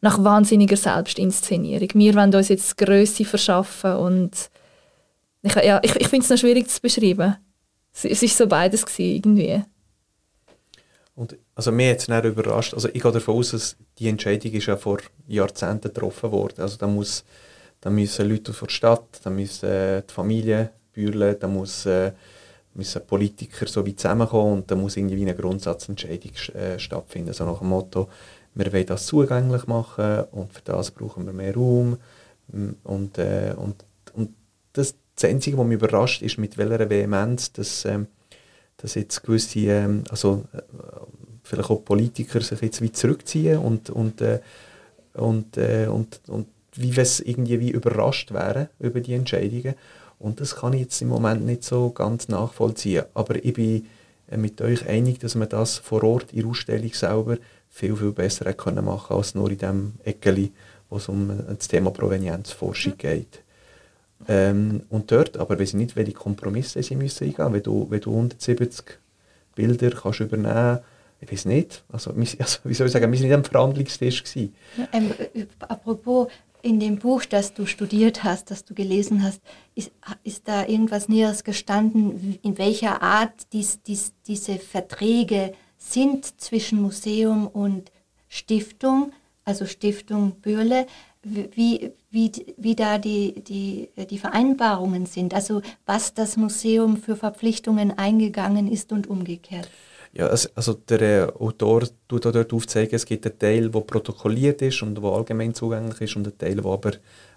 nach 0.00 0.22
wahnsinniger 0.22 0.76
Selbstinszenierung. 0.76 1.88
Wir 1.94 2.14
wollen 2.14 2.34
uns 2.34 2.48
jetzt 2.48 2.76
Größe 2.76 3.24
verschaffen 3.24 3.94
und 3.94 4.50
ich, 5.42 5.54
ja, 5.54 5.80
ich, 5.82 5.94
ich 5.96 6.08
finde 6.08 6.24
es 6.24 6.30
noch 6.30 6.38
schwierig 6.38 6.68
zu 6.68 6.80
beschreiben. 6.80 7.36
Es, 7.94 8.04
es 8.04 8.22
ist 8.22 8.36
so 8.36 8.46
beides 8.46 8.84
gewesen, 8.84 9.14
irgendwie. 9.14 9.64
Und 11.14 11.36
also 11.54 11.70
mir 11.70 11.96
es 11.96 12.08
nicht 12.08 12.24
überrascht. 12.24 12.74
Also 12.74 12.88
ich 12.88 13.00
gehe 13.00 13.12
davon 13.12 13.36
aus, 13.36 13.50
dass 13.50 13.76
die 13.98 14.08
Entscheidung 14.08 14.52
ist 14.52 14.66
ja 14.66 14.76
vor 14.76 14.98
Jahrzehnten 15.28 15.88
getroffen 15.88 16.32
worden. 16.32 16.62
Also 16.62 16.78
da 16.78 16.86
muss, 16.86 17.24
da 17.80 17.90
müssen 17.90 18.28
Leute 18.28 18.52
von 18.52 18.66
der 18.66 18.74
Stadt, 18.74 19.20
da 19.22 19.30
müssen 19.30 19.68
äh, 19.68 20.02
die 20.02 20.12
Familie 20.12 20.70
bühlen, 20.92 21.36
da 21.38 21.46
muss, 21.48 21.86
äh, 21.86 22.12
müssen 22.74 23.06
Politiker 23.06 23.66
so 23.66 23.84
wie 23.84 23.94
zusammenkommen 23.94 24.52
und 24.54 24.70
da 24.70 24.74
muss 24.74 24.96
irgendwie 24.96 25.20
eine 25.22 25.34
Grundsatzentscheidung 25.34 26.32
äh, 26.54 26.78
stattfinden. 26.78 27.32
So 27.32 27.44
nach 27.44 27.58
dem 27.58 27.68
Motto, 27.68 28.08
wir 28.54 28.72
wollen 28.72 28.86
das 28.86 29.06
zugänglich 29.06 29.66
machen 29.66 30.24
und 30.32 30.52
für 30.52 30.62
das 30.64 30.90
brauchen 30.90 31.26
wir 31.26 31.32
mehr 31.32 31.54
Raum. 31.54 31.98
Und, 32.84 33.18
äh, 33.18 33.54
und, 33.56 33.84
und 34.14 34.30
das, 34.72 34.94
das 35.14 35.30
Einzige, 35.30 35.58
was 35.58 35.66
mich 35.66 35.76
überrascht, 35.76 36.22
ist, 36.22 36.38
mit 36.38 36.58
welcher 36.58 36.88
Vehemenz 36.88 37.52
dass, 37.52 37.84
ähm, 37.84 38.08
dass 38.76 38.94
jetzt 38.94 39.22
gewisse, 39.22 39.60
ähm, 39.60 40.04
also 40.10 40.44
äh, 40.52 40.62
vielleicht 41.42 41.70
auch 41.70 41.84
Politiker 41.84 42.40
sich 42.40 42.60
jetzt 42.60 42.82
wie 42.82 42.92
zurückziehen 42.92 43.58
und, 43.58 43.90
und, 43.90 44.20
äh, 44.20 44.40
und, 45.14 45.56
äh, 45.56 45.86
und, 45.86 46.20
und 46.28 46.48
wie 46.74 46.94
wir 46.94 47.02
es 47.02 47.20
irgendwie 47.20 47.60
wie 47.60 47.70
überrascht 47.70 48.32
wären 48.32 48.68
über 48.78 49.00
die 49.00 49.14
Entscheidungen. 49.14 49.74
Und 50.22 50.40
das 50.40 50.56
kann 50.56 50.72
ich 50.72 50.80
jetzt 50.80 51.02
im 51.02 51.08
Moment 51.08 51.44
nicht 51.44 51.64
so 51.64 51.90
ganz 51.90 52.28
nachvollziehen. 52.28 53.04
Aber 53.12 53.44
ich 53.44 53.52
bin 53.54 53.86
äh, 54.30 54.36
mit 54.36 54.60
euch 54.60 54.86
einig, 54.86 55.18
dass 55.18 55.34
man 55.34 55.48
das 55.48 55.78
vor 55.78 56.04
Ort 56.04 56.32
in 56.32 56.42
der 56.42 56.48
Ausstellung 56.48 56.92
selber 56.92 57.38
viel, 57.68 57.96
viel 57.96 58.12
besser 58.12 58.52
können 58.52 58.84
machen 58.84 59.16
als 59.16 59.34
nur 59.34 59.50
in 59.50 59.58
dem 59.58 59.92
Eckeli, 60.04 60.52
wo 60.88 60.96
es 60.96 61.08
um 61.08 61.30
das 61.48 61.68
Thema 61.68 61.90
Provenienzforschung 61.90 62.96
geht. 62.96 63.42
Ähm, 64.28 64.82
und 64.90 65.10
dort, 65.10 65.36
aber 65.38 65.58
weiß 65.58 65.70
ich 65.70 65.74
nicht, 65.74 65.96
welche 65.96 66.12
Kompromisse 66.12 66.82
sie 66.82 66.94
müssen 66.94 67.24
eingehen 67.24 67.52
wenn 67.52 67.62
du, 67.62 67.86
wenn 67.90 68.00
du 68.00 68.10
170 68.10 69.00
Bilder 69.56 69.90
kannst 69.90 70.20
übernehmen 70.20 70.78
ich 71.22 71.30
weiß 71.30 71.44
nicht, 71.44 71.84
also, 71.90 72.10
also, 72.38 72.58
wie 72.64 72.74
soll 72.74 72.88
ich 72.88 72.92
sagen, 72.92 73.10
wir 73.10 73.18
waren 73.18 73.26
nicht 73.26 73.34
am 73.34 73.44
Verhandlungstisch. 73.44 74.24
Gewesen. 74.24 74.54
Ja, 74.76 74.88
ähm, 74.92 75.12
apropos, 75.60 76.28
in 76.62 76.78
dem 76.78 76.98
Buch, 76.98 77.24
das 77.24 77.54
du 77.54 77.66
studiert 77.66 78.24
hast, 78.24 78.50
das 78.50 78.64
du 78.64 78.74
gelesen 78.74 79.22
hast, 79.22 79.40
ist, 79.74 79.90
ist 80.22 80.46
da 80.48 80.66
irgendwas 80.66 81.08
Näheres 81.08 81.44
gestanden, 81.44 82.38
in 82.42 82.56
welcher 82.56 83.02
Art 83.02 83.52
dies, 83.52 83.82
dies, 83.82 84.12
diese 84.26 84.58
Verträge 84.58 85.52
sind 85.76 86.40
zwischen 86.40 86.80
Museum 86.80 87.48
und 87.48 87.90
Stiftung, 88.28 89.12
also 89.44 89.66
Stiftung 89.66 90.36
Böhle, 90.40 90.86
wie, 91.22 91.92
wie, 92.10 92.32
wie 92.56 92.74
da 92.74 92.98
die, 92.98 93.42
die, 93.42 93.90
die 94.10 94.18
Vereinbarungen 94.18 95.06
sind, 95.06 95.34
also 95.34 95.62
was 95.86 96.14
das 96.14 96.36
Museum 96.36 96.96
für 96.96 97.16
Verpflichtungen 97.16 97.96
eingegangen 97.96 98.70
ist 98.70 98.92
und 98.92 99.08
umgekehrt. 99.08 99.68
Ja, 100.14 100.26
also 100.26 100.74
der 100.74 101.00
äh, 101.00 101.32
Autor 101.38 101.84
tut 102.06 102.26
auch 102.26 102.32
dort 102.32 102.52
aufzeigen, 102.52 102.94
es 102.94 103.06
gibt 103.06 103.24
einen 103.24 103.38
Teil, 103.38 103.70
der 103.70 103.80
protokolliert 103.80 104.60
ist 104.60 104.82
und 104.82 104.94
der 104.94 105.04
allgemein 105.04 105.54
zugänglich 105.54 106.02
ist 106.02 106.16
und 106.16 106.26
einen 106.26 106.36
Teil, 106.36 106.56
der 106.56 106.66
aber 106.66 106.90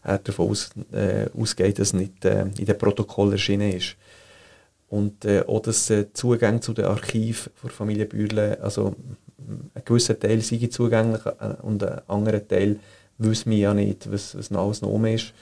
äh, 0.03 0.19
davon 0.21 0.49
aus, 0.49 0.71
äh, 0.91 1.27
ausgeht, 1.39 1.79
dass 1.79 1.89
es 1.89 1.93
nicht 1.93 2.25
äh, 2.25 2.41
in 2.41 2.65
dem 2.65 2.77
Protokoll 2.77 3.31
erschienen 3.31 3.71
ist. 3.71 3.95
Und 4.89 5.23
äh, 5.23 5.43
auch 5.47 5.61
das 5.61 5.89
äh, 5.89 6.11
Zugang 6.11 6.61
zu 6.61 6.73
den 6.73 6.85
Archiven 6.85 7.53
der 7.63 7.69
Familie 7.69 8.05
Bürle, 8.07 8.59
also 8.61 8.93
ein 9.73 9.81
gewisser 9.85 10.19
Teil 10.19 10.41
sei 10.41 10.67
zugänglich 10.67 11.25
äh, 11.25 11.55
und 11.61 11.81
ein 11.81 12.01
anderer 12.09 12.45
Teil 12.45 12.79
wissen 13.17 13.51
wir 13.51 13.57
ja 13.57 13.73
nicht, 13.73 14.11
was, 14.11 14.37
was 14.37 14.51
alles 14.51 14.81
noch 14.81 15.01
ist. 15.05 15.33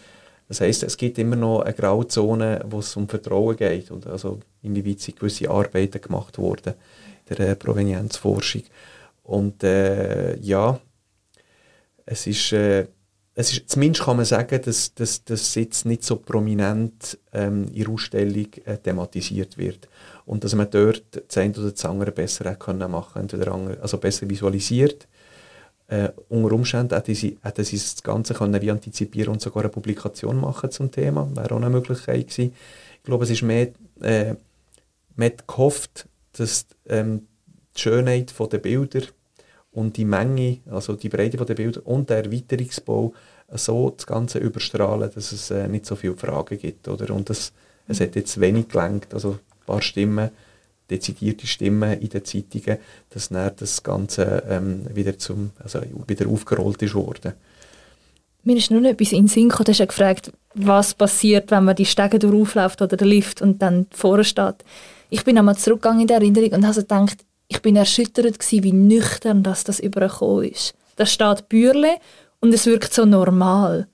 Das 0.49 0.61
heisst, 0.61 0.83
es 0.83 0.97
gibt 0.97 1.17
immer 1.17 1.35
noch 1.35 1.61
eine 1.61 1.73
Grauzone, 1.73 2.63
wo 2.69 2.77
es 2.77 2.95
um 2.95 3.07
Vertrauen 3.07 3.55
geht, 3.55 3.89
und 3.89 4.05
also 4.05 4.39
inwieweit 4.61 4.99
sind 4.99 5.19
gewisse 5.19 5.49
Arbeiten 5.49 5.99
gemacht 5.99 6.37
worden 6.37 6.75
der 7.29 7.39
äh, 7.39 7.55
Provenienzforschung. 7.55 8.63
Und 9.23 9.63
äh, 9.63 10.37
ja, 10.39 10.79
es 12.05 12.27
ist, 12.27 12.51
äh, 12.51 12.87
es 13.35 13.51
ist, 13.51 13.69
zumindest 13.69 14.05
kann 14.05 14.17
man 14.17 14.25
sagen, 14.25 14.61
dass, 14.63 14.93
dass 14.93 15.55
jetzt 15.55 15.85
nicht 15.85 16.03
so 16.03 16.17
prominent 16.17 17.17
ähm, 17.31 17.65
in 17.73 17.83
der 17.83 17.89
Ausstellung 17.89 18.47
äh, 18.65 18.77
thematisiert 18.77 19.57
wird. 19.57 19.87
Und 20.25 20.43
dass 20.43 20.53
man 20.55 20.69
dort 20.69 21.23
das 21.27 21.37
eine 21.37 21.53
oder 21.53 21.71
das 21.71 21.85
andere 21.85 22.11
besser 22.11 22.55
können 22.55 22.91
machen 22.91 23.23
entweder 23.23 23.51
andere, 23.51 23.81
also 23.81 23.97
besser 23.97 24.29
visualisiert. 24.29 25.07
Äh, 25.87 26.09
unter 26.29 26.53
Umständen 26.53 26.95
hätten 26.95 27.15
sie, 27.15 27.37
hätten 27.41 27.63
sie 27.63 27.77
das 27.77 28.01
Ganze 28.03 28.33
können 28.33 28.61
wie 28.61 28.71
antizipieren 28.71 29.33
und 29.33 29.41
sogar 29.41 29.63
eine 29.63 29.69
Publikation 29.69 30.39
machen 30.39 30.71
zum 30.71 30.91
Thema. 30.91 31.29
Wäre 31.35 31.55
auch 31.55 31.57
eine 31.57 31.69
Möglichkeit 31.69 32.27
gewesen. 32.27 32.53
Ich 32.97 33.03
glaube, 33.03 33.25
es 33.25 33.31
ist 33.31 33.41
mehr, 33.41 33.69
äh, 34.01 34.35
hat 35.19 35.47
gehofft, 35.47 36.07
dass 36.33 36.65
ähm, 36.87 37.27
die 37.75 37.81
Schönheit 37.81 38.33
der 38.51 38.57
Bilder 38.57 39.01
und 39.71 39.97
die 39.97 40.05
Menge, 40.05 40.59
also 40.69 40.95
die 40.95 41.09
Breite 41.09 41.37
der 41.37 41.55
Bilder 41.55 41.81
und 41.85 42.09
der 42.09 42.25
Erweiterungsbau 42.25 43.13
so 43.51 43.89
das 43.89 44.05
Ganze 44.05 44.39
überstrahlen, 44.39 45.09
dass 45.13 45.31
es 45.31 45.51
äh, 45.51 45.67
nicht 45.67 45.85
so 45.85 45.95
viele 45.95 46.15
Fragen 46.15 46.57
gibt. 46.57 46.87
Oder? 46.87 47.13
Und 47.13 47.29
das, 47.29 47.53
es 47.87 47.99
hat 47.99 48.15
jetzt 48.15 48.39
wenig 48.39 48.67
gelenkt, 48.69 49.13
also 49.13 49.31
ein 49.31 49.65
paar 49.65 49.81
Stimmen, 49.81 50.31
dezidierte 50.89 51.47
Stimmen 51.47 51.99
in 51.99 52.09
den 52.09 52.25
Zeitungen, 52.25 52.77
dass 53.09 53.29
dann 53.29 53.51
das 53.55 53.83
Ganze 53.83 54.43
ähm, 54.49 54.85
wieder, 54.93 55.17
zum, 55.17 55.51
also 55.59 55.81
wieder 56.07 56.27
aufgerollt 56.27 56.81
ist 56.81 56.95
worden. 56.95 57.33
Mir 58.43 58.57
ist 58.57 58.71
nur 58.71 58.81
noch 58.81 58.89
etwas 58.89 59.13
in 59.13 59.19
den 59.19 59.27
Sinn 59.27 59.49
gekommen, 59.49 59.65
du 59.65 59.71
hast 59.71 59.87
gefragt, 59.87 60.31
was 60.53 60.93
passiert, 60.93 61.49
wenn 61.49 61.63
man 61.63 61.77
die 61.77 61.85
Stege 61.85 62.19
durchläuft 62.19 62.81
oder 62.81 62.97
den 62.97 63.07
Lift 63.07 63.41
und 63.41 63.61
dann 63.61 63.87
vorne 63.91 64.25
steht. 64.25 64.55
Ich 65.13 65.23
bin 65.25 65.37
einmal 65.37 65.55
zurückgegangen 65.55 66.01
in 66.01 66.07
der 66.07 66.17
Erinnerung 66.17 66.53
und 66.53 66.65
habe 66.65 66.81
gedacht, 66.81 67.17
ich 67.47 67.61
bin 67.61 67.75
erschüttert 67.75 68.39
gewesen, 68.39 68.63
wie 68.63 68.73
nüchtern 68.73 69.43
das, 69.43 69.63
das 69.63 69.79
übergekommen 69.79 70.45
ist. 70.45 70.73
Da 70.95 71.05
steht 71.05 71.49
Bürle 71.49 71.97
und 72.39 72.51
es 72.51 72.65
wirkt 72.65 72.95
so 72.95 73.05
normal. 73.05 73.87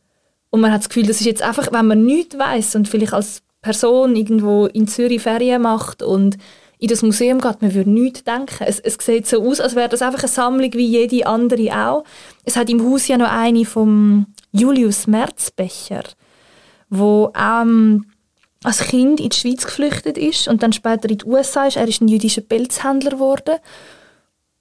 Und 0.49 0.61
man 0.61 0.71
hat 0.71 0.79
das 0.79 0.87
Gefühl, 0.87 1.07
das 1.07 1.19
ist 1.19 1.25
jetzt 1.25 1.41
einfach, 1.41 1.73
wenn 1.73 1.87
man 1.87 2.05
nichts 2.05 2.39
weiß 2.39 2.75
und 2.75 2.87
vielleicht 2.87 3.11
als 3.11 3.41
Person 3.61 4.15
irgendwo 4.15 4.67
in 4.67 4.87
Zürich 4.87 5.21
Ferien 5.21 5.61
macht 5.61 6.01
und 6.03 6.37
in 6.77 6.87
das 6.87 7.01
Museum 7.01 7.41
geht, 7.41 7.61
man 7.61 7.73
würde 7.73 7.89
nichts 7.89 8.23
denken. 8.23 8.63
Es, 8.65 8.79
es 8.79 8.95
sieht 9.01 9.27
so 9.27 9.45
aus, 9.45 9.59
als 9.59 9.75
wäre 9.75 9.89
das 9.89 10.01
einfach 10.01 10.23
eine 10.23 10.29
Sammlung 10.29 10.71
wie 10.71 10.87
jede 10.87 11.27
andere 11.27 11.85
auch. 11.85 12.05
Es 12.45 12.55
hat 12.55 12.69
im 12.69 12.81
Haus 12.89 13.09
ja 13.09 13.17
noch 13.17 13.29
eine 13.29 13.65
vom 13.65 14.27
Julius 14.53 15.05
Merzbecher, 15.05 16.03
wo 16.89 17.33
ähm, 17.37 18.05
als 18.63 18.79
Kind 18.79 19.19
in 19.19 19.29
die 19.29 19.35
Schweiz 19.35 19.65
geflüchtet 19.65 20.17
ist 20.17 20.47
und 20.47 20.63
dann 20.63 20.73
später 20.73 21.09
in 21.09 21.19
die 21.19 21.25
USA 21.25 21.67
ist. 21.67 21.77
Er 21.77 21.87
ist 21.87 22.01
ein 22.01 22.07
jüdischer 22.07 22.41
Pelzhändler 22.41 23.11
geworden. 23.11 23.55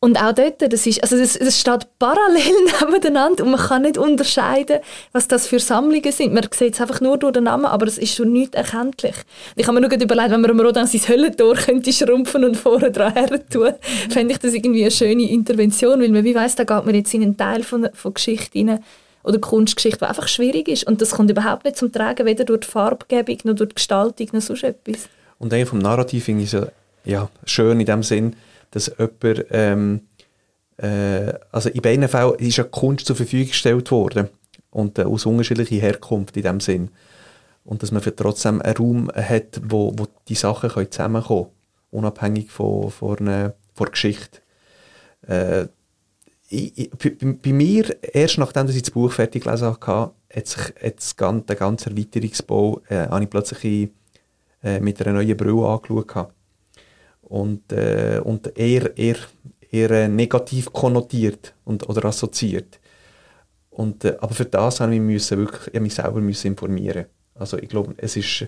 Und 0.01 0.23
auch 0.23 0.33
dort, 0.33 0.63
das 0.73 0.87
ist, 0.87 1.03
also 1.03 1.17
es, 1.17 1.35
es 1.35 1.59
steht 1.59 1.89
parallel 1.99 2.55
nebeneinander 2.81 3.43
und 3.43 3.51
man 3.51 3.61
kann 3.61 3.83
nicht 3.83 3.99
unterscheiden, 3.99 4.79
was 5.11 5.27
das 5.27 5.49
für 5.49 5.59
Sammlungen 5.59 6.13
sind. 6.13 6.33
Man 6.33 6.47
sieht 6.55 6.75
es 6.75 6.81
einfach 6.81 7.01
nur 7.01 7.19
durch 7.19 7.33
den 7.33 7.45
Namen, 7.45 7.65
aber 7.65 7.87
es 7.89 7.99
ist 7.99 8.15
schon 8.15 8.33
nicht 8.33 8.55
erkenntlich. 8.55 9.17
Ich 9.57 9.67
habe 9.67 9.81
mir 9.81 9.89
nur 9.89 9.93
überlegt, 9.93 10.31
wenn 10.31 10.41
man 10.41 10.51
einem 10.53 10.61
Rodan 10.61 10.87
sein 10.87 11.01
Höllentor 11.09 11.55
könnte 11.67 11.93
schrumpfen 11.93 12.45
und 12.45 12.57
vorne 12.57 12.93
dran 12.93 13.13
her 13.13 13.49
tun, 13.49 13.73
fände 14.09 14.35
ich 14.35 14.39
das 14.39 14.55
irgendwie 14.55 14.83
eine 14.83 14.93
schöne 14.93 15.29
Intervention, 15.29 16.01
weil 16.01 16.11
man 16.11 16.23
wie 16.23 16.35
weiss, 16.37 16.55
da 16.55 16.63
geht 16.63 16.87
man 16.87 16.95
jetzt 16.95 17.13
in 17.15 17.23
einen 17.23 17.37
Teil 17.37 17.65
von, 17.65 17.89
von 17.93 18.15
Geschichte 18.15 18.57
rein, 18.57 18.79
oder 19.29 19.39
Kunstgeschichte, 19.39 19.99
die 19.99 20.05
einfach 20.07 20.27
schwierig 20.27 20.69
ist. 20.69 20.85
Und 20.85 21.03
das 21.03 21.11
kommt 21.11 21.31
überhaupt 21.31 21.65
nicht 21.65 21.77
zum 21.77 21.93
Tragen, 21.93 22.25
weder 22.25 22.45
durch 22.45 22.61
die 22.61 22.67
Farbgebung, 22.67 23.39
noch 23.45 23.55
durch 23.55 23.69
die 23.69 23.75
Gestaltung, 23.75 24.29
noch 24.33 24.41
sonst 24.41 24.65
etwas. 24.65 25.09
Und 25.39 25.53
eigentlich 25.53 25.69
vom 25.69 25.81
Narrativ 25.81 26.25
finde 26.25 26.45
ich 26.45 26.55
es 26.55 26.67
ja, 27.05 27.29
schön 27.45 27.79
in 27.79 27.87
dem 27.87 28.03
Sinn, 28.03 28.37
dass 28.71 28.91
jemand, 28.99 29.47
ähm, 29.51 30.01
äh, 30.79 31.35
also 31.53 31.69
in 31.69 31.83
beiden 31.83 32.09
Fällen 32.09 32.35
ist 32.39 32.57
ja 32.57 32.65
Kunst 32.65 33.07
zur 33.07 33.17
Verfügung 33.17 33.49
gestellt 33.49 33.91
worden 33.91 34.29
und 34.71 34.99
äh, 34.99 35.03
aus 35.03 35.27
unterschiedlicher 35.27 35.77
Herkunft 35.77 36.37
in 36.39 36.45
dem 36.45 36.61
Sinn. 36.61 36.91
Und 37.65 37.83
dass 37.83 37.93
man 37.93 38.01
für 38.01 38.17
trotzdem 38.17 38.63
einen 38.63 38.77
Raum 38.77 39.11
hat, 39.15 39.61
wo, 39.63 39.93
wo 39.95 40.07
die 40.27 40.35
Sachen 40.35 40.71
zusammenkommen 40.91 41.45
können, 41.45 41.51
unabhängig 41.91 42.51
von, 42.51 42.91
von, 42.91 43.19
einer, 43.19 43.55
von 43.75 43.85
der 43.85 43.93
Geschichte. 43.93 44.41
Äh, 45.27 45.67
bei, 46.51 47.53
mir, 47.53 47.97
erst 48.03 48.39
nachdem 48.39 48.69
ich 48.69 48.83
das 48.83 48.91
Buch 48.91 49.13
fertig 49.13 49.45
gelesen 49.45 49.69
hatte, 49.69 50.13
hat 50.35 50.47
sich 50.47 50.61
hat 50.83 51.49
den 51.49 51.57
ganzen 51.57 51.97
Erweiterungsbau 51.97 52.81
äh, 52.89 53.09
habe 53.09 53.25
ich 53.25 53.31
plötzlich 53.31 53.91
äh, 54.63 54.81
mit 54.81 55.01
einer 55.01 55.15
neuen 55.15 55.37
Brille 55.37 55.67
angeschaut. 55.67 56.33
Und, 57.23 57.73
äh, 57.73 58.21
und 58.25 58.59
eher, 58.59 58.97
eher, 58.97 59.17
eher 59.71 59.91
äh, 59.91 60.09
negativ 60.09 60.73
konnotiert 60.73 61.55
und, 61.65 61.87
oder 61.89 62.07
assoziiert. 62.07 62.81
Und, 63.71 64.05
äh, 64.05 64.17
aber 64.21 64.35
für 64.35 64.47
das 64.47 64.81
habe 64.81 64.95
ich 64.95 65.01
mich, 65.01 65.31
wirklich, 65.31 65.75
ich 65.75 65.81
mich 65.81 65.95
selber 65.95 66.21
müssen 66.21 66.49
informieren 66.49 67.07
Also 67.35 67.59
ich 67.59 67.69
glaube, 67.69 67.95
es, 67.99 68.17
ist, 68.17 68.47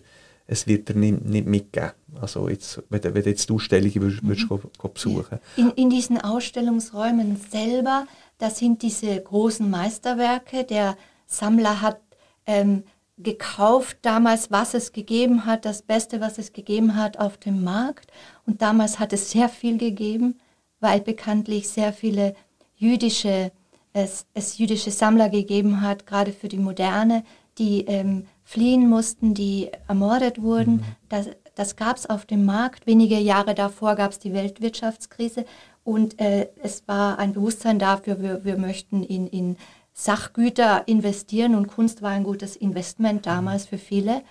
es 0.51 0.67
wird 0.67 0.89
dir 0.89 0.95
nicht, 0.97 1.25
nicht 1.25 1.47
mitgeben. 1.47 1.93
Also 2.21 2.49
jetzt, 2.49 2.83
wenn, 2.89 3.03
wenn 3.03 3.15
du 3.15 3.31
jetzt 3.31 3.49
die 3.49 3.53
Ausstellung 3.55 3.95
würdest, 3.95 4.23
würdest 4.25 4.51
mhm. 4.51 4.61
go 4.77 4.89
besuchen 4.89 5.39
in, 5.57 5.71
in 5.71 5.91
diesen 5.91 6.21
Ausstellungsräumen 6.21 7.37
selber, 7.37 8.07
das 8.39 8.59
sind 8.59 8.83
diese 8.83 9.21
großen 9.21 9.71
Meisterwerke. 9.71 10.65
Der 10.65 10.97
Sammler 11.27 11.81
hat 11.81 12.01
ähm, 12.47 12.83
gekauft 13.17 13.99
damals, 14.03 14.51
was 14.51 14.75
es 14.75 14.93
gegeben 14.93 15.47
hat, 15.47 15.65
das 15.65 15.83
Beste, 15.83 16.21
was 16.21 16.39
es 16.39 16.53
gegeben 16.53 16.97
hat 16.97 17.19
auf 17.19 17.37
dem 17.37 17.63
Markt. 17.63 18.11
Und 18.45 18.61
damals 18.61 18.99
hat 18.99 19.13
es 19.13 19.31
sehr 19.31 19.49
viel 19.49 19.79
gegeben, 19.79 20.41
weil 20.81 21.01
bekanntlich 21.01 21.69
sehr 21.69 21.93
viele 21.93 22.35
jüdische, 22.75 23.53
es, 23.93 24.27
es 24.35 24.59
jüdische 24.59 24.91
Sammler 24.91 25.29
gegeben 25.29 25.81
hat, 25.81 26.07
gerade 26.07 26.33
für 26.33 26.49
die 26.49 26.59
Moderne, 26.59 27.23
die 27.59 27.83
ähm, 27.83 28.27
fliehen 28.51 28.89
mussten, 28.89 29.33
die 29.33 29.71
ermordet 29.87 30.43
wurden. 30.43 30.79
Mhm. 30.79 30.85
Das, 31.09 31.29
das 31.55 31.77
gab 31.77 31.97
es 31.99 32.11
auf 32.11 32.27
dem 32.27 32.45
Markt. 32.45 32.85
Wenige 32.85 33.17
Jahre 33.17 33.55
davor 33.55 33.95
gab 33.95 34.11
es 34.11 34.19
die 34.19 34.33
Weltwirtschaftskrise 34.33 35.45
und 35.85 36.21
äh, 36.21 36.49
es 36.61 36.89
war 36.89 37.21
ein 37.21 37.33
Bewusstsein 37.33 37.79
dafür, 37.79 38.21
wir, 38.21 38.45
wir 38.45 38.59
möchten 38.59 39.05
in, 39.05 39.29
in 39.29 39.57
Sachgüter 39.93 40.89
investieren 40.89 41.55
und 41.55 41.69
Kunst 41.69 42.03
war 42.03 42.11
ein 42.11 42.25
gutes 42.25 42.57
Investment 42.57 43.25
damals 43.25 43.67
für 43.67 43.79
viele. 43.79 44.23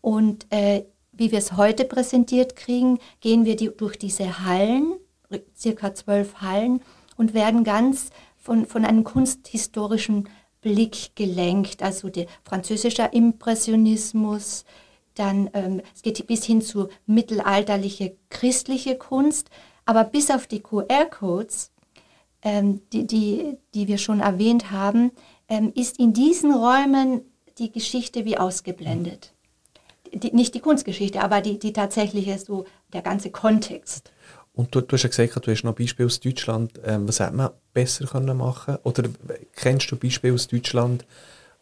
Und 0.00 0.46
äh, 0.48 0.84
wie 1.12 1.30
wir 1.30 1.38
es 1.38 1.54
heute 1.58 1.84
präsentiert 1.84 2.56
kriegen, 2.56 3.00
gehen 3.20 3.44
wir 3.44 3.56
die, 3.56 3.70
durch 3.76 3.98
diese 3.98 4.46
Hallen, 4.46 4.94
circa 5.54 5.94
zwölf 5.94 6.40
Hallen, 6.40 6.80
und 7.18 7.34
werden 7.34 7.64
ganz 7.64 8.08
von, 8.38 8.64
von 8.64 8.86
einem 8.86 9.04
kunsthistorischen 9.04 10.30
Blick 10.62 11.14
gelenkt. 11.14 11.82
Also 11.82 12.08
der 12.08 12.26
französische 12.44 13.10
Impressionismus, 13.12 14.64
dann 15.14 15.50
ähm, 15.52 15.82
es 15.94 16.00
geht 16.00 16.26
bis 16.26 16.44
hin 16.44 16.62
zu 16.62 16.88
mittelalterliche 17.04 18.16
christliche 18.30 18.96
Kunst, 18.96 19.50
aber 19.84 20.04
bis 20.04 20.30
auf 20.30 20.46
die 20.46 20.60
QR-Codes 20.60 21.72
ähm, 22.42 22.82
die, 22.92 23.06
die, 23.06 23.56
die 23.74 23.88
wir 23.88 23.98
schon 23.98 24.20
erwähnt 24.20 24.70
haben, 24.70 25.12
ähm, 25.48 25.72
ist 25.74 25.98
in 25.98 26.12
diesen 26.12 26.52
Räumen 26.52 27.22
die 27.58 27.70
Geschichte 27.70 28.24
wie 28.24 28.38
ausgeblendet. 28.38 29.32
Die, 30.12 30.32
nicht 30.32 30.54
die 30.54 30.60
Kunstgeschichte, 30.60 31.22
aber 31.22 31.40
die, 31.40 31.58
die 31.58 31.72
tatsächliche, 31.72 32.38
so 32.38 32.64
der 32.92 33.02
ganze 33.02 33.30
Kontext. 33.30 34.12
Und 34.54 34.74
du, 34.74 34.80
du 34.82 34.94
hast 34.94 35.02
ja 35.04 35.08
gesagt, 35.08 35.46
du 35.46 35.50
hast 35.50 35.64
noch 35.64 35.74
Beispiele 35.74 36.06
aus 36.06 36.20
Deutschland. 36.20 36.72
Ähm, 36.84 37.08
was 37.08 37.20
hätte 37.20 37.34
man 37.34 37.50
besser 37.72 38.06
können 38.06 38.36
machen 38.36 38.76
Oder 38.82 39.04
kennst 39.54 39.90
du 39.90 39.96
Beispiele 39.96 40.34
aus 40.34 40.46
Deutschland, 40.46 41.06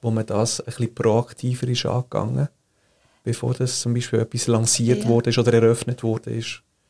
wo 0.02 0.10
man 0.10 0.26
das 0.26 0.60
ein 0.60 0.66
bisschen 0.66 0.94
proaktiver 0.94 1.68
ist 1.68 1.86
angegangen, 1.86 2.48
bevor 3.22 3.54
das 3.54 3.80
zum 3.80 3.94
Beispiel 3.94 4.20
etwas 4.20 4.46
lanciert 4.48 5.04
ja. 5.04 5.08
wurde 5.08 5.38
oder 5.38 5.52
eröffnet 5.52 6.02
wurde? 6.02 6.42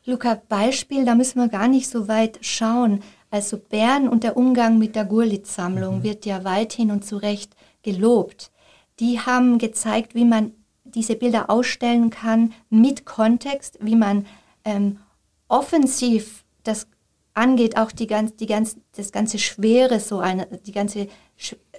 Luca, 0.05 0.41
Beispiel, 0.49 1.05
da 1.05 1.13
müssen 1.13 1.39
wir 1.39 1.47
gar 1.47 1.67
nicht 1.67 1.87
so 1.87 2.07
weit 2.07 2.39
schauen. 2.41 3.03
Also 3.29 3.57
Bern 3.57 4.09
und 4.09 4.23
der 4.23 4.35
Umgang 4.35 4.79
mit 4.79 4.95
der 4.95 5.05
Gurlitt-Sammlung 5.05 5.99
mhm. 5.99 6.03
wird 6.03 6.25
ja 6.25 6.43
weithin 6.43 6.89
und 6.89 7.05
zu 7.05 7.17
Recht 7.17 7.55
gelobt. 7.83 8.51
Die 8.99 9.19
haben 9.19 9.59
gezeigt, 9.59 10.15
wie 10.15 10.25
man 10.25 10.53
diese 10.83 11.15
Bilder 11.15 11.49
ausstellen 11.49 12.09
kann 12.09 12.53
mit 12.69 13.05
Kontext, 13.05 13.77
wie 13.81 13.95
man 13.95 14.25
ähm, 14.65 14.97
offensiv 15.51 16.45
das 16.63 16.87
angeht, 17.33 17.77
auch 17.77 17.91
die 17.91 18.07
ganz, 18.07 18.35
die 18.35 18.45
ganz, 18.45 18.77
das 18.95 19.11
ganze 19.11 19.37
Schwere 19.37 19.99
so 19.99 20.19
eine, 20.19 20.47
die 20.47 20.71
ganze, 20.71 21.07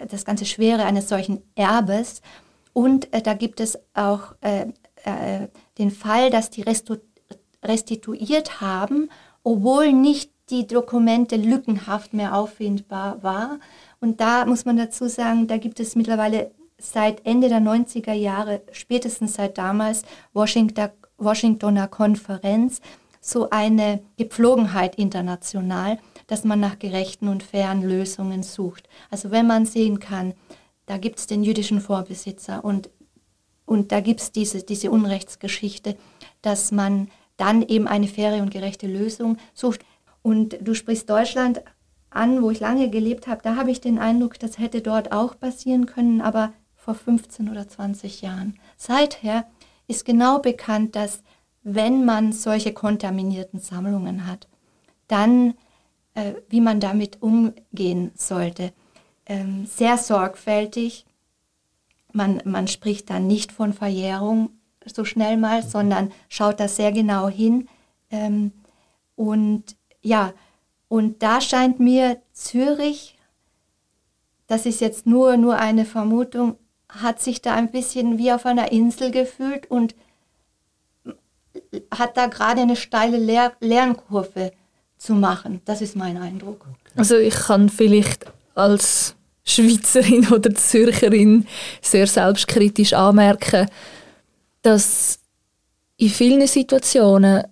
das 0.09 0.25
ganze 0.25 0.45
Schwere 0.45 0.85
eines 0.85 1.09
solchen 1.09 1.43
Erbes. 1.55 2.23
Und 2.73 3.13
äh, 3.13 3.23
da 3.23 3.35
gibt 3.35 3.61
es 3.61 3.79
auch 3.95 4.35
äh, 4.41 4.67
äh, 5.05 5.49
den 5.79 5.91
Fall, 5.91 6.31
dass 6.31 6.51
die 6.51 6.65
restituiert 7.63 8.61
haben, 8.61 9.11
obwohl 9.43 9.93
nicht 9.93 10.31
die 10.51 10.67
Dokumente 10.67 11.37
lückenhaft 11.37 12.13
mehr 12.15 12.37
auffindbar 12.37 13.23
war. 13.23 13.59
Und 14.01 14.21
da 14.21 14.45
muss 14.47 14.65
man 14.65 14.77
dazu 14.77 15.09
sagen, 15.09 15.47
da 15.47 15.57
gibt 15.57 15.81
es 15.81 15.97
mittlerweile 15.97 16.51
seit 16.79 17.25
Ende 17.25 17.49
der 17.49 17.61
90er 17.61 18.13
Jahre, 18.13 18.63
spätestens 18.73 19.35
seit 19.35 19.57
damals, 19.57 20.03
Washingtoner 20.33 21.89
Konferenz, 21.89 22.81
so 23.25 23.49
eine 23.51 24.03
Gepflogenheit 24.19 24.97
international, 24.97 25.99
dass 26.27 26.45
man 26.45 26.61
nach 26.61 26.79
gerechten 26.79 27.29
und 27.29 27.43
fairen 27.43 27.83
Lösungen 27.83 28.43
sucht. 28.43 28.89
Also 29.11 29.31
wenn 29.31 29.47
man 29.47 29.65
sehen 29.65 30.01
kann, 30.01 30.35
da 30.87 30.99
gibt 30.99 31.21
es 31.21 31.29
den 31.29 31.45
jüdischen 31.45 31.81
Vorbesitzer 31.81 32.65
und, 32.65 32.91
und 33.65 33.93
da 33.93 34.01
gibt 34.01 34.21
es 34.21 34.33
diese, 34.33 34.65
diese 34.65 34.91
Unrechtsgeschichte, 34.91 35.97
dass 36.43 36.73
man 36.73 37.09
dann 37.37 37.63
eben 37.63 37.87
eine 37.87 38.09
faire 38.09 38.43
und 38.43 38.51
gerechte 38.51 38.89
Lösung 38.89 39.39
sucht. 39.55 39.81
Und 40.23 40.59
du 40.61 40.75
sprichst 40.75 41.09
Deutschland 41.09 41.63
an, 42.11 42.43
wo 42.43 42.51
ich 42.51 42.61
lange 42.61 42.91
gelebt 42.91 43.29
habe. 43.29 43.41
Da 43.43 43.55
habe 43.55 43.71
ich 43.71 43.81
den 43.81 44.01
Eindruck, 44.01 44.39
das 44.41 44.59
hätte 44.59 44.83
dort 44.83 45.13
auch 45.13 45.39
passieren 45.39 45.87
können, 45.87 46.21
aber 46.21 46.53
vor 46.75 46.95
15 46.95 47.49
oder 47.49 47.69
20 47.69 48.21
Jahren. 48.21 48.59
Seither 48.77 49.47
ist 49.87 50.05
genau 50.05 50.41
bekannt, 50.41 50.97
dass 50.97 51.23
wenn 51.63 52.05
man 52.05 52.33
solche 52.33 52.73
kontaminierten 52.73 53.61
Sammlungen 53.61 54.27
hat, 54.27 54.49
dann 55.09 55.55
äh, 56.15 56.35
wie 56.49 56.61
man 56.61 56.81
damit 56.81 57.23
umgehen 57.23 58.13
sollte. 58.15 58.73
Ähm, 59.27 59.67
sehr 59.67 59.97
sorgfältig. 59.97 61.07
Man, 62.13 62.43
man 62.45 62.69
spricht 62.69 63.11
dann 63.11 63.27
nicht 63.27 63.53
von 63.53 63.73
Verjährung 63.73 64.51
so 64.85 65.05
schnell 65.05 65.37
mal, 65.37 65.63
sondern 65.63 66.13
schaut 66.29 66.61
da 66.61 66.69
sehr 66.69 66.93
genau 66.93 67.29
hin. 67.29 67.69
Ähm, 68.11 68.53
und 69.17 69.77
ja, 70.03 70.33
und 70.89 71.23
da 71.23 71.41
scheint 71.41 71.81
mir 71.81 72.21
Zürich, 72.33 73.17
das 74.47 74.67
ist 74.67 74.81
jetzt 74.81 75.07
nur, 75.07 75.37
nur 75.37 75.57
eine 75.57 75.87
Vermutung, 75.87 76.57
hat 76.89 77.23
sich 77.23 77.41
da 77.41 77.55
ein 77.55 77.71
bisschen 77.71 78.19
wie 78.19 78.33
auf 78.33 78.45
einer 78.45 78.73
Insel 78.73 79.11
gefühlt 79.11 79.71
und 79.71 79.95
hat 81.91 82.17
da 82.17 82.27
gerade 82.27 82.61
eine 82.61 82.77
steile 82.77 83.17
Lehr 83.17 83.53
Lernkurve 83.61 84.53
zu 84.99 85.15
machen. 85.15 85.61
Das 85.65 85.81
ist 85.81 85.97
mein 85.97 86.17
Eindruck. 86.17 86.67
Also 86.97 87.17
ich 87.17 87.35
kann 87.35 87.69
vielleicht 87.69 88.27
als 88.55 89.15
Schweizerin 89.45 90.29
oder 90.33 90.55
Zürcherin 90.55 91.47
sehr 91.81 92.07
selbstkritisch 92.07 92.93
anmerken, 92.93 93.69
dass 94.63 95.19
in 95.97 96.09
vielen 96.09 96.47
Situationen 96.47 97.45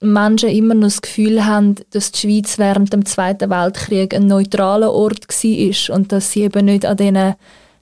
Menschen 0.00 0.50
immer 0.50 0.74
noch 0.74 0.86
das 0.86 1.02
Gefühl 1.02 1.44
haben, 1.44 1.74
dass 1.90 2.12
die 2.12 2.20
Schweiz 2.20 2.58
während 2.58 2.92
dem 2.92 3.04
Zweiten 3.04 3.50
Weltkrieg 3.50 4.14
ein 4.14 4.26
neutraler 4.26 4.92
Ort 4.92 5.26
war 5.28 5.96
und 5.96 6.12
dass 6.12 6.30
sie 6.30 6.42
eben 6.42 6.66
nicht 6.66 6.86
an 6.86 6.96
diesen 6.96 7.34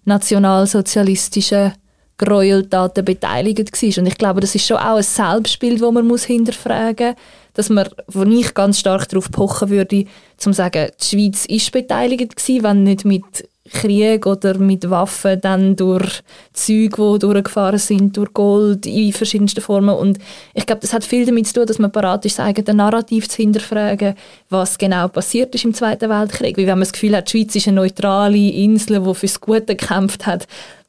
nationalsozialistischen 0.05 1.73
Gräueltaten 2.19 3.05
beteiligt 3.05 3.71
war. 3.71 3.99
Und 4.03 4.07
ich 4.07 4.19
glaube, 4.19 4.41
das 4.41 4.55
ist 4.55 4.67
schon 4.67 4.79
auch 4.79 4.97
ein 4.97 5.03
Selbstbild, 5.03 5.81
das 5.81 5.93
man 5.93 6.07
muss 6.07 6.25
hinterfragen 6.25 7.09
muss, 7.09 7.17
dass 7.55 7.71
man, 7.71 7.89
wo 8.09 8.23
ich 8.23 8.55
ganz 8.55 8.79
stark 8.79 9.09
darauf 9.09 9.31
pochen 9.31 9.71
würde, 9.71 10.05
zum 10.37 10.53
zu 10.53 10.57
sagen, 10.57 10.91
die 11.01 11.05
Schweiz 11.05 11.47
ist 11.47 11.73
beteiligt 11.73 12.37
gewesen, 12.37 12.63
wenn 12.63 12.83
nicht 12.85 13.05
mit 13.05 13.49
Krieg 13.73 14.27
oder 14.27 14.59
mit 14.59 14.89
Waffen 14.89 15.41
dann 15.41 15.75
durch 15.75 16.23
Züge, 16.53 17.15
die 17.15 17.19
durchgefahren 17.19 17.79
sind, 17.79 18.17
durch 18.17 18.33
Gold 18.33 18.87
in 18.87 19.13
verschiedensten 19.13 19.61
Formen. 19.61 19.97
Und 19.97 20.19
ich 20.55 20.67
glaube, 20.67 20.83
das 20.83 20.93
hat 20.93 21.05
viel 21.05 21.27
damit 21.27 21.47
zu 21.49 21.55
tun, 21.55 21.67
dass 21.67 21.79
man 21.79 21.91
parat 21.91 22.25
ist, 22.25 22.37
sagen, 22.37 22.65
den 22.65 22.77
Narrativ 22.77 23.29
zu 23.29 23.37
hinterfragen, 23.39 24.15
was 24.51 24.79
genau 24.79 25.09
passiert 25.09 25.55
ist 25.55 25.65
im 25.65 25.75
Zweiten 25.75 26.11
Weltkrieg. 26.11 26.57
Wie 26.57 26.67
wenn 26.67 26.79
man 26.79 26.81
das 26.81 26.93
Gefühl 26.93 27.17
hat, 27.17 27.33
die 27.33 27.39
Schweiz 27.39 27.57
ist 27.57 27.69
eine 27.69 27.77
neutrale 27.77 28.37
Insel, 28.37 29.01
die 29.01 29.15
fürs 29.15 29.41
Gute 29.41 29.75
gekämpft 29.75 30.27
hat, 30.27 30.47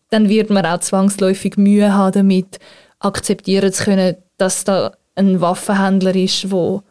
dann 0.10 0.30
wird 0.30 0.50
man 0.50 0.66
auch 0.66 0.80
zwangsläufig 0.80 1.58
Mühe 1.58 1.94
haben 1.94 2.12
damit, 2.14 2.60
akzeptieren 3.00 3.72
zu 3.74 3.84
können, 3.84 4.16
dass 4.38 4.64
da 4.64 4.96
ein 5.16 5.42
Waffenhändler 5.42 6.16
ist, 6.16 6.44
der 6.44 6.82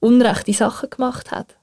unrechte 0.00 0.52
Sachen 0.52 0.90
gemacht 0.90 1.30
hat. 1.30 1.56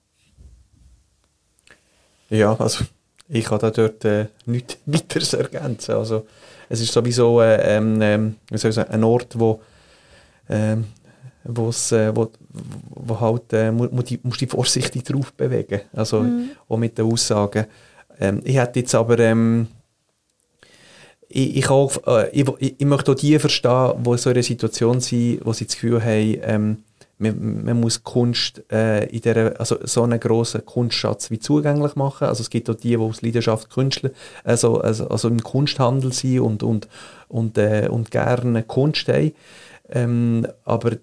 Ja, 2.29 2.55
also 2.59 2.83
ich 3.29 3.45
kann 3.45 3.59
da 3.59 3.71
dort 3.71 4.03
äh, 4.05 4.27
nichts 4.45 4.77
weiteres 4.85 5.33
ergänzen. 5.33 5.95
Also, 5.95 6.25
es 6.69 6.81
ist 6.81 6.91
sowieso 6.91 7.41
äh, 7.41 7.77
ähm, 7.77 8.01
ähm, 8.01 8.35
wie 8.49 8.57
soll 8.57 8.69
ich 8.69 8.75
sagen, 8.75 8.91
ein 8.91 9.03
Ort, 9.03 9.39
wo 9.39 9.61
ähm, 10.49 10.85
wo's, 11.43 11.91
äh, 11.91 12.13
wo, 12.15 12.29
wo 12.89 13.19
halt, 13.19 13.53
äh, 13.53 13.71
musst 13.71 14.09
dich 14.41 14.49
vorsichtig 14.49 15.03
drauf 15.03 15.33
bewegen, 15.33 15.81
also 15.93 16.21
Mhm. 16.21 16.51
auch 16.67 16.77
mit 16.77 16.97
den 16.97 17.05
Aussagen. 17.11 17.65
Ähm, 18.19 18.41
ich 18.43 18.57
hätte 18.57 18.79
jetzt 18.79 18.95
aber, 18.95 19.19
ähm, 19.19 19.67
ich, 21.29 21.57
ich, 21.57 21.69
auch, 21.69 21.91
äh, 22.07 22.29
ich, 22.31 22.47
ich, 22.59 22.85
möchte 22.85 23.11
auch 23.11 23.15
die 23.15 23.37
verstehen, 23.39 24.03
die 24.03 24.09
in 24.09 24.17
so 24.17 24.29
einer 24.29 24.43
Situation 24.43 24.99
sind, 24.99 25.45
wo 25.45 25.53
sie 25.53 25.65
das 25.65 25.75
Gefühl 25.75 26.03
haben, 26.03 26.37
ähm, 26.41 26.77
man, 27.19 27.63
man 27.63 27.79
muss 27.79 28.03
Kunst 28.03 28.63
äh, 28.71 29.05
in 29.07 29.21
der, 29.21 29.59
also 29.59 29.77
so 29.83 30.03
einen 30.03 30.19
grossen 30.19 30.65
Kunstschatz 30.65 31.31
wie 31.31 31.39
zugänglich 31.39 31.95
machen. 31.95 32.27
Also 32.27 32.41
es 32.41 32.49
gibt 32.49 32.69
auch 32.69 32.75
die, 32.75 32.89
die 32.89 32.97
aus 32.97 33.21
Leidenschaft 33.21 33.69
Künstler, 33.69 34.11
also, 34.43 34.79
also, 34.79 35.07
also 35.09 35.27
im 35.27 35.41
Kunsthandel 35.41 36.13
sind 36.13 36.39
und, 36.39 36.63
und, 36.63 36.87
und, 37.27 37.57
äh, 37.57 37.87
und 37.89 38.11
gerne 38.11 38.63
Kunst 38.63 39.07
haben. 39.07 39.33
Ähm, 39.89 40.47
aber 40.63 40.97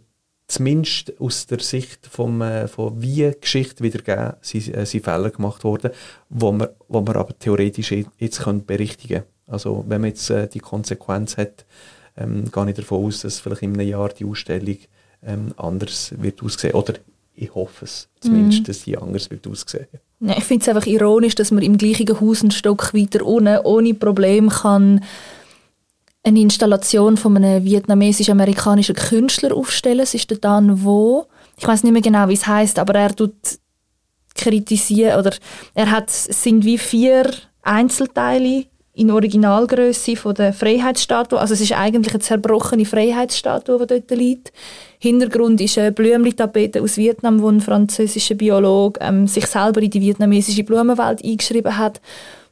zumindest 0.47 1.21
aus 1.21 1.47
der 1.47 1.61
Sicht 1.61 2.07
vom, 2.07 2.41
äh, 2.43 2.69
von 2.69 3.01
wie 3.03 3.33
Geschichte 3.41 3.83
wiedergeben, 3.83 4.35
sind, 4.41 4.75
äh, 4.75 4.87
sind 4.87 5.05
Fälle 5.05 5.31
gemacht 5.31 5.65
worden, 5.65 5.91
wo 6.29 6.53
man, 6.53 6.69
wo 6.89 7.01
man 7.01 7.17
aber 7.17 7.39
theoretisch 7.39 7.93
jetzt- 7.93 8.67
berichtigen 8.67 9.23
können. 9.23 9.34
Also 9.47 9.85
wenn 9.89 10.01
man 10.01 10.11
jetzt 10.11 10.31
äh, 10.31 10.49
die 10.49 10.61
Konsequenz 10.61 11.37
hat, 11.37 11.65
ähm, 12.17 12.51
gehe 12.51 12.71
ich 12.71 12.77
davon 12.77 13.05
aus, 13.05 13.21
dass 13.21 13.41
vielleicht 13.41 13.63
in 13.63 13.75
einem 13.75 13.89
Jahr 13.89 14.09
die 14.09 14.25
Ausstellung 14.25 14.79
ähm, 15.27 15.53
anders 15.57 16.15
wird 16.17 16.43
aussehen. 16.43 16.75
Oder 16.75 16.95
ich 17.35 17.55
hoffe 17.55 17.85
es 17.85 18.09
zumindest, 18.21 18.69
dass 18.69 18.85
die 18.85 18.97
anders 18.97 19.31
wird 19.31 19.47
aussehen. 19.47 19.87
Ja, 20.21 20.37
ich 20.37 20.45
finde 20.45 20.63
es 20.63 20.69
einfach 20.69 20.87
ironisch, 20.87 21.35
dass 21.35 21.51
man 21.51 21.63
im 21.63 21.77
gleichen 21.77 22.21
Haus 22.21 22.43
einen 22.43 22.53
Stock 22.53 22.95
weiter 22.95 23.27
unten 23.27 23.59
ohne 23.65 23.95
Problem 23.95 24.49
kann 24.49 25.01
eine 26.25 26.41
Installation 26.41 27.17
von 27.17 27.37
einem 27.37 27.65
vietnamesisch-amerikanischen 27.65 28.97
Künstler 28.97 29.55
aufstellen. 29.55 30.01
Es 30.01 30.15
ist 30.15 30.31
der 30.31 30.39
Dan 30.39 30.83
Vo. 30.83 31.27
Ich 31.59 31.69
weiß 31.69 31.85
nicht 31.85 31.93
mehr 31.93 32.03
genau, 32.03 32.29
wie 32.29 32.35
es 32.35 32.47
heißt, 32.47 32.79
aber 32.79 32.95
er 32.95 33.15
tut 33.15 33.35
kritisieren 34.35 35.19
oder 35.21 35.33
er 35.75 35.91
hat 35.91 36.09
es 36.09 36.25
sind 36.25 36.65
wie 36.65 36.79
vier 36.79 37.31
Einzelteile 37.63 38.65
in 38.97 39.11
Originalgröße 39.11 40.15
von 40.15 40.35
der 40.35 40.53
Freiheitsstatue. 40.53 41.39
Also 41.39 41.55
es 41.55 41.61
ist 41.61 41.73
eigentlich 41.73 42.15
eine 42.15 42.23
zerbrochene 42.23 42.85
Freiheitsstatue, 42.85 43.79
die 43.79 43.87
dort 43.87 44.11
liegt. 44.13 44.53
Hintergrund 44.99 45.61
ist 45.61 45.79
eine 45.79 45.91
Blümli-Tapete 45.91 46.81
aus 46.81 46.97
Vietnam, 46.97 47.43
wo 47.43 47.49
ein 47.49 47.61
französischer 47.61 48.37
Biologe 48.37 49.01
ähm, 49.03 49.27
sich 49.27 49.47
selber 49.47 49.83
in 49.83 49.91
die 49.91 50.01
vietnamesische 50.01 50.63
Blumenwelt 50.63 51.25
eingeschrieben 51.25 51.77
hat. 51.77 52.01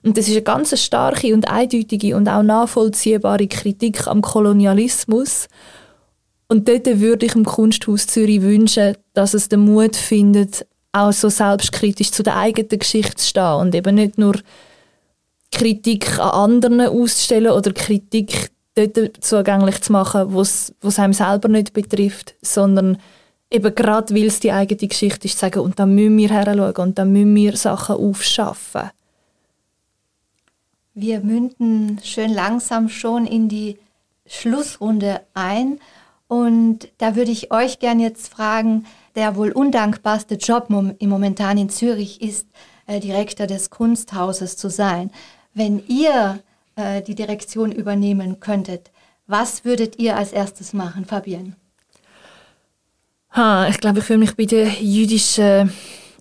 Und 0.02 0.18
das 0.18 0.26
ist 0.26 0.34
eine 0.34 0.42
ganz 0.42 0.78
starke 0.80 1.32
und 1.32 1.48
eindeutige 1.48 2.16
und 2.16 2.28
auch 2.28 2.42
nachvollziehbare 2.42 3.46
Kritik 3.46 4.08
am 4.08 4.20
Kolonialismus. 4.20 5.46
Und 6.48 6.68
dort 6.68 6.86
würde 7.00 7.26
ich 7.26 7.36
im 7.36 7.44
Kunsthaus 7.44 8.08
Zürich 8.08 8.42
wünschen, 8.42 8.96
dass 9.14 9.32
es 9.32 9.48
den 9.48 9.60
Mut 9.60 9.94
findet, 9.94 10.66
auch 10.90 11.12
so 11.12 11.28
selbstkritisch 11.28 12.10
zu 12.10 12.24
der 12.24 12.36
eigenen 12.36 12.80
Geschichte 12.80 13.14
zu 13.14 13.26
stehen 13.28 13.54
und 13.60 13.74
eben 13.76 13.94
nicht 13.94 14.18
nur 14.18 14.34
Kritik 15.52 16.18
an 16.18 16.52
anderen 16.52 16.80
auszustellen 16.80 17.52
oder 17.52 17.72
Kritik 17.72 18.50
dort 18.74 19.22
zugänglich 19.22 19.80
zu 19.82 19.92
machen, 19.92 20.32
wo 20.32 20.40
es 20.40 20.72
einem 20.98 21.12
selber 21.12 21.48
nicht 21.48 21.72
betrifft, 21.72 22.34
sondern 22.42 22.98
eben 23.50 23.74
gerade, 23.74 24.14
weil 24.14 24.26
es 24.26 24.40
die 24.40 24.52
eigene 24.52 24.88
Geschichte 24.88 25.26
ist, 25.26 25.34
zu 25.34 25.40
sagen, 25.40 25.60
und 25.60 25.78
da 25.78 25.86
müssen 25.86 26.16
wir 26.16 26.30
heranschauen 26.30 26.88
und 26.88 26.98
da 26.98 27.04
müssen 27.04 27.36
wir 27.36 27.56
Sachen 27.56 27.96
aufschaffen. 27.96 28.90
Wir 30.94 31.20
münden 31.20 32.00
schön 32.02 32.32
langsam 32.32 32.88
schon 32.88 33.26
in 33.26 33.48
die 33.48 33.78
Schlussrunde 34.26 35.20
ein. 35.34 35.78
Und 36.28 36.88
da 36.98 37.16
würde 37.16 37.30
ich 37.30 37.52
euch 37.52 37.78
gern 37.78 38.00
jetzt 38.00 38.28
fragen, 38.28 38.86
der 39.14 39.36
wohl 39.36 39.52
undankbarste 39.52 40.36
Job 40.36 40.68
im 40.70 41.08
momentan 41.08 41.58
in 41.58 41.68
Zürich 41.68 42.22
ist, 42.22 42.46
äh, 42.86 43.00
Direktor 43.00 43.46
des 43.46 43.70
Kunsthauses 43.70 44.56
zu 44.56 44.70
sein. 44.70 45.10
Wenn 45.54 45.82
ihr 45.88 46.40
äh, 46.76 47.02
die 47.02 47.14
Direktion 47.14 47.72
übernehmen 47.72 48.40
könntet, 48.40 48.90
was 49.26 49.64
würdet 49.64 49.98
ihr 49.98 50.16
als 50.16 50.32
erstes 50.32 50.72
machen, 50.72 51.04
Fabienne? 51.04 51.56
Ha, 53.30 53.66
ich 53.68 53.78
glaube, 53.78 54.00
ich 54.00 54.08
will 54.08 54.18
mich 54.18 54.36
bei 54.36 54.44
der 54.44 54.68
jüdischen 54.68 55.72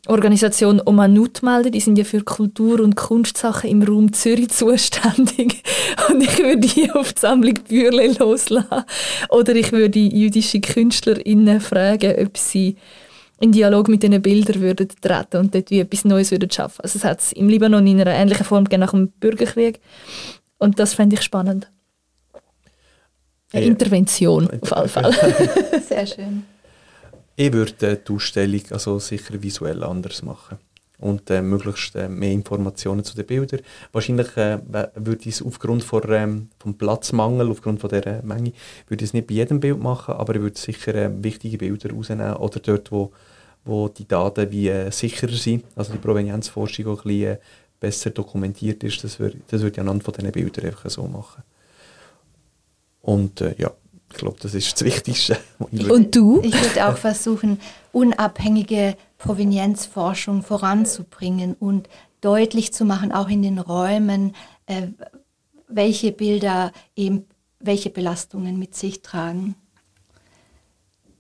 Organisation 0.07 0.81
Omanut 0.85 1.43
melden. 1.43 1.71
Die 1.71 1.79
sind 1.79 1.97
ja 1.97 2.03
für 2.03 2.23
Kultur- 2.23 2.79
und 2.79 2.95
Kunstsachen 2.95 3.69
im 3.69 3.83
Raum 3.83 4.13
Zürich 4.13 4.49
zuständig. 4.51 5.63
Und 6.09 6.21
ich 6.21 6.37
würde 6.39 6.67
die 6.67 6.91
auf 6.91 7.13
die 7.13 7.19
Sammlung 7.19 7.55
Bürle 7.67 8.13
loslassen. 8.17 8.85
Oder 9.29 9.55
ich 9.55 9.71
würde 9.71 9.99
jüdische 9.99 10.61
KünstlerInnen 10.61 11.59
fragen, 11.59 12.15
ob 12.25 12.37
sie 12.37 12.77
in 13.41 13.51
Dialog 13.51 13.87
mit 13.89 14.03
diesen 14.03 14.21
Bildern 14.21 14.61
würden 14.61 14.87
treten 15.01 15.37
und 15.37 15.53
dort 15.55 15.69
wie 15.71 15.79
etwas 15.79 16.05
Neues 16.05 16.31
würden 16.31 16.49
schaffen. 16.51 16.81
Also 16.81 16.97
es 16.97 17.03
hat 17.03 17.19
es 17.19 17.31
im 17.33 17.49
Libanon 17.49 17.85
in 17.87 17.99
einer 17.99 18.13
ähnlichen 18.13 18.45
Form 18.45 18.63
gegeben 18.65 18.81
nach 18.81 18.91
dem 18.91 19.09
Bürgerkrieg. 19.09 19.79
Und 20.59 20.79
das 20.79 20.93
fände 20.93 21.15
ich 21.15 21.21
spannend. 21.23 21.69
Eine 23.51 23.65
Ja. 23.65 23.71
Intervention, 23.71 24.49
auf 24.61 24.71
alle 24.73 24.87
Fälle. 24.87 25.81
Sehr 25.81 26.05
schön. 26.07 26.43
Ich 27.35 27.51
würde 27.51 27.97
die 28.07 28.13
Ausstellung 28.13 28.61
also 28.71 28.99
sicher 28.99 29.41
visuell 29.41 29.83
anders 29.83 30.21
machen 30.21 30.57
und 31.01 31.29
äh, 31.29 31.41
möglichst 31.41 31.95
äh, 31.95 32.07
mehr 32.07 32.31
Informationen 32.31 33.03
zu 33.03 33.15
den 33.15 33.25
Bildern. 33.25 33.61
Wahrscheinlich 33.91 34.37
äh, 34.37 34.59
würde 34.95 35.21
ich 35.21 35.35
es 35.35 35.41
aufgrund 35.41 35.83
von, 35.83 36.01
ähm, 36.09 36.49
vom 36.59 36.75
Platzmangel, 36.75 37.49
aufgrund 37.49 37.81
von 37.81 37.89
dieser 37.89 38.21
Menge, 38.21 38.53
würde 38.87 39.03
ich 39.03 39.09
es 39.09 39.13
nicht 39.13 39.27
bei 39.27 39.33
jedem 39.33 39.59
Bild 39.59 39.81
machen, 39.81 40.13
aber 40.13 40.35
ich 40.35 40.41
würde 40.41 40.59
sicher 40.59 40.95
äh, 40.95 41.11
wichtige 41.23 41.57
Bilder 41.57 41.91
rausnehmen 41.91 42.35
oder 42.35 42.59
dort, 42.59 42.91
wo, 42.91 43.11
wo 43.65 43.89
die 43.89 44.07
Daten 44.07 44.51
wie 44.51 44.69
äh, 44.69 44.91
sicherer 44.91 45.33
sind, 45.33 45.65
also 45.75 45.91
die 45.91 45.99
Provenienzforschung 45.99 46.87
auch 46.87 47.03
ein 47.05 47.07
bisschen 47.07 47.33
äh, 47.33 47.37
besser 47.79 48.11
dokumentiert 48.11 48.83
ist, 48.83 49.03
das 49.03 49.19
würde 49.19 49.37
das 49.47 49.61
würde 49.61 49.73
ich 49.73 49.79
anhand 49.81 50.03
von 50.03 50.13
diesen 50.13 50.31
Bildern 50.31 50.65
einfach 50.67 50.89
so 50.89 51.07
machen. 51.07 51.43
Und 53.01 53.41
äh, 53.41 53.55
ja, 53.57 53.71
ich 54.11 54.17
glaube, 54.17 54.37
das 54.41 54.53
ist 54.53 54.73
das 54.73 54.83
Wichtigste. 54.83 55.37
Und 55.57 56.15
du? 56.15 56.41
Ich 56.43 56.53
würde 56.53 56.87
auch 56.87 56.97
versuchen, 56.97 57.59
unabhängige 57.91 58.95
Provenienzforschung 59.23 60.41
voranzubringen 60.43 61.53
und 61.53 61.87
deutlich 62.21 62.73
zu 62.73 62.85
machen, 62.85 63.11
auch 63.11 63.29
in 63.29 63.41
den 63.41 63.59
Räumen, 63.59 64.35
äh, 64.65 64.87
welche 65.67 66.11
Bilder 66.11 66.71
eben 66.95 67.25
welche 67.59 67.91
Belastungen 67.91 68.57
mit 68.57 68.75
sich 68.75 69.01
tragen. 69.03 69.55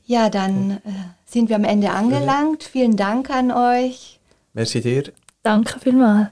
Ja, 0.05 0.29
dann 0.29 0.71
äh, 0.71 0.79
sind 1.25 1.49
wir 1.49 1.55
am 1.55 1.63
Ende 1.63 1.91
angelangt. 1.91 2.63
Vielen 2.63 2.97
Dank 2.97 3.29
an 3.29 3.51
euch 3.51 4.19
Merci 4.53 4.81
dir. 4.81 5.13
Danke 5.43 5.79
vielmals. 5.79 6.29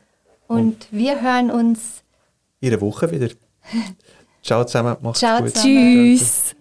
und 0.47 0.87
wir 0.91 1.21
hören 1.21 1.51
uns. 1.51 2.03
einer 2.61 2.81
Woche 2.81 3.11
wieder. 3.11 3.29
Ciao 4.43 4.65
zusammen, 4.65 4.97
macht's 5.01 5.19
Ciao 5.19 5.41
gut. 5.41 5.55
zusammen. 5.55 6.17
Tschüss. 6.17 6.55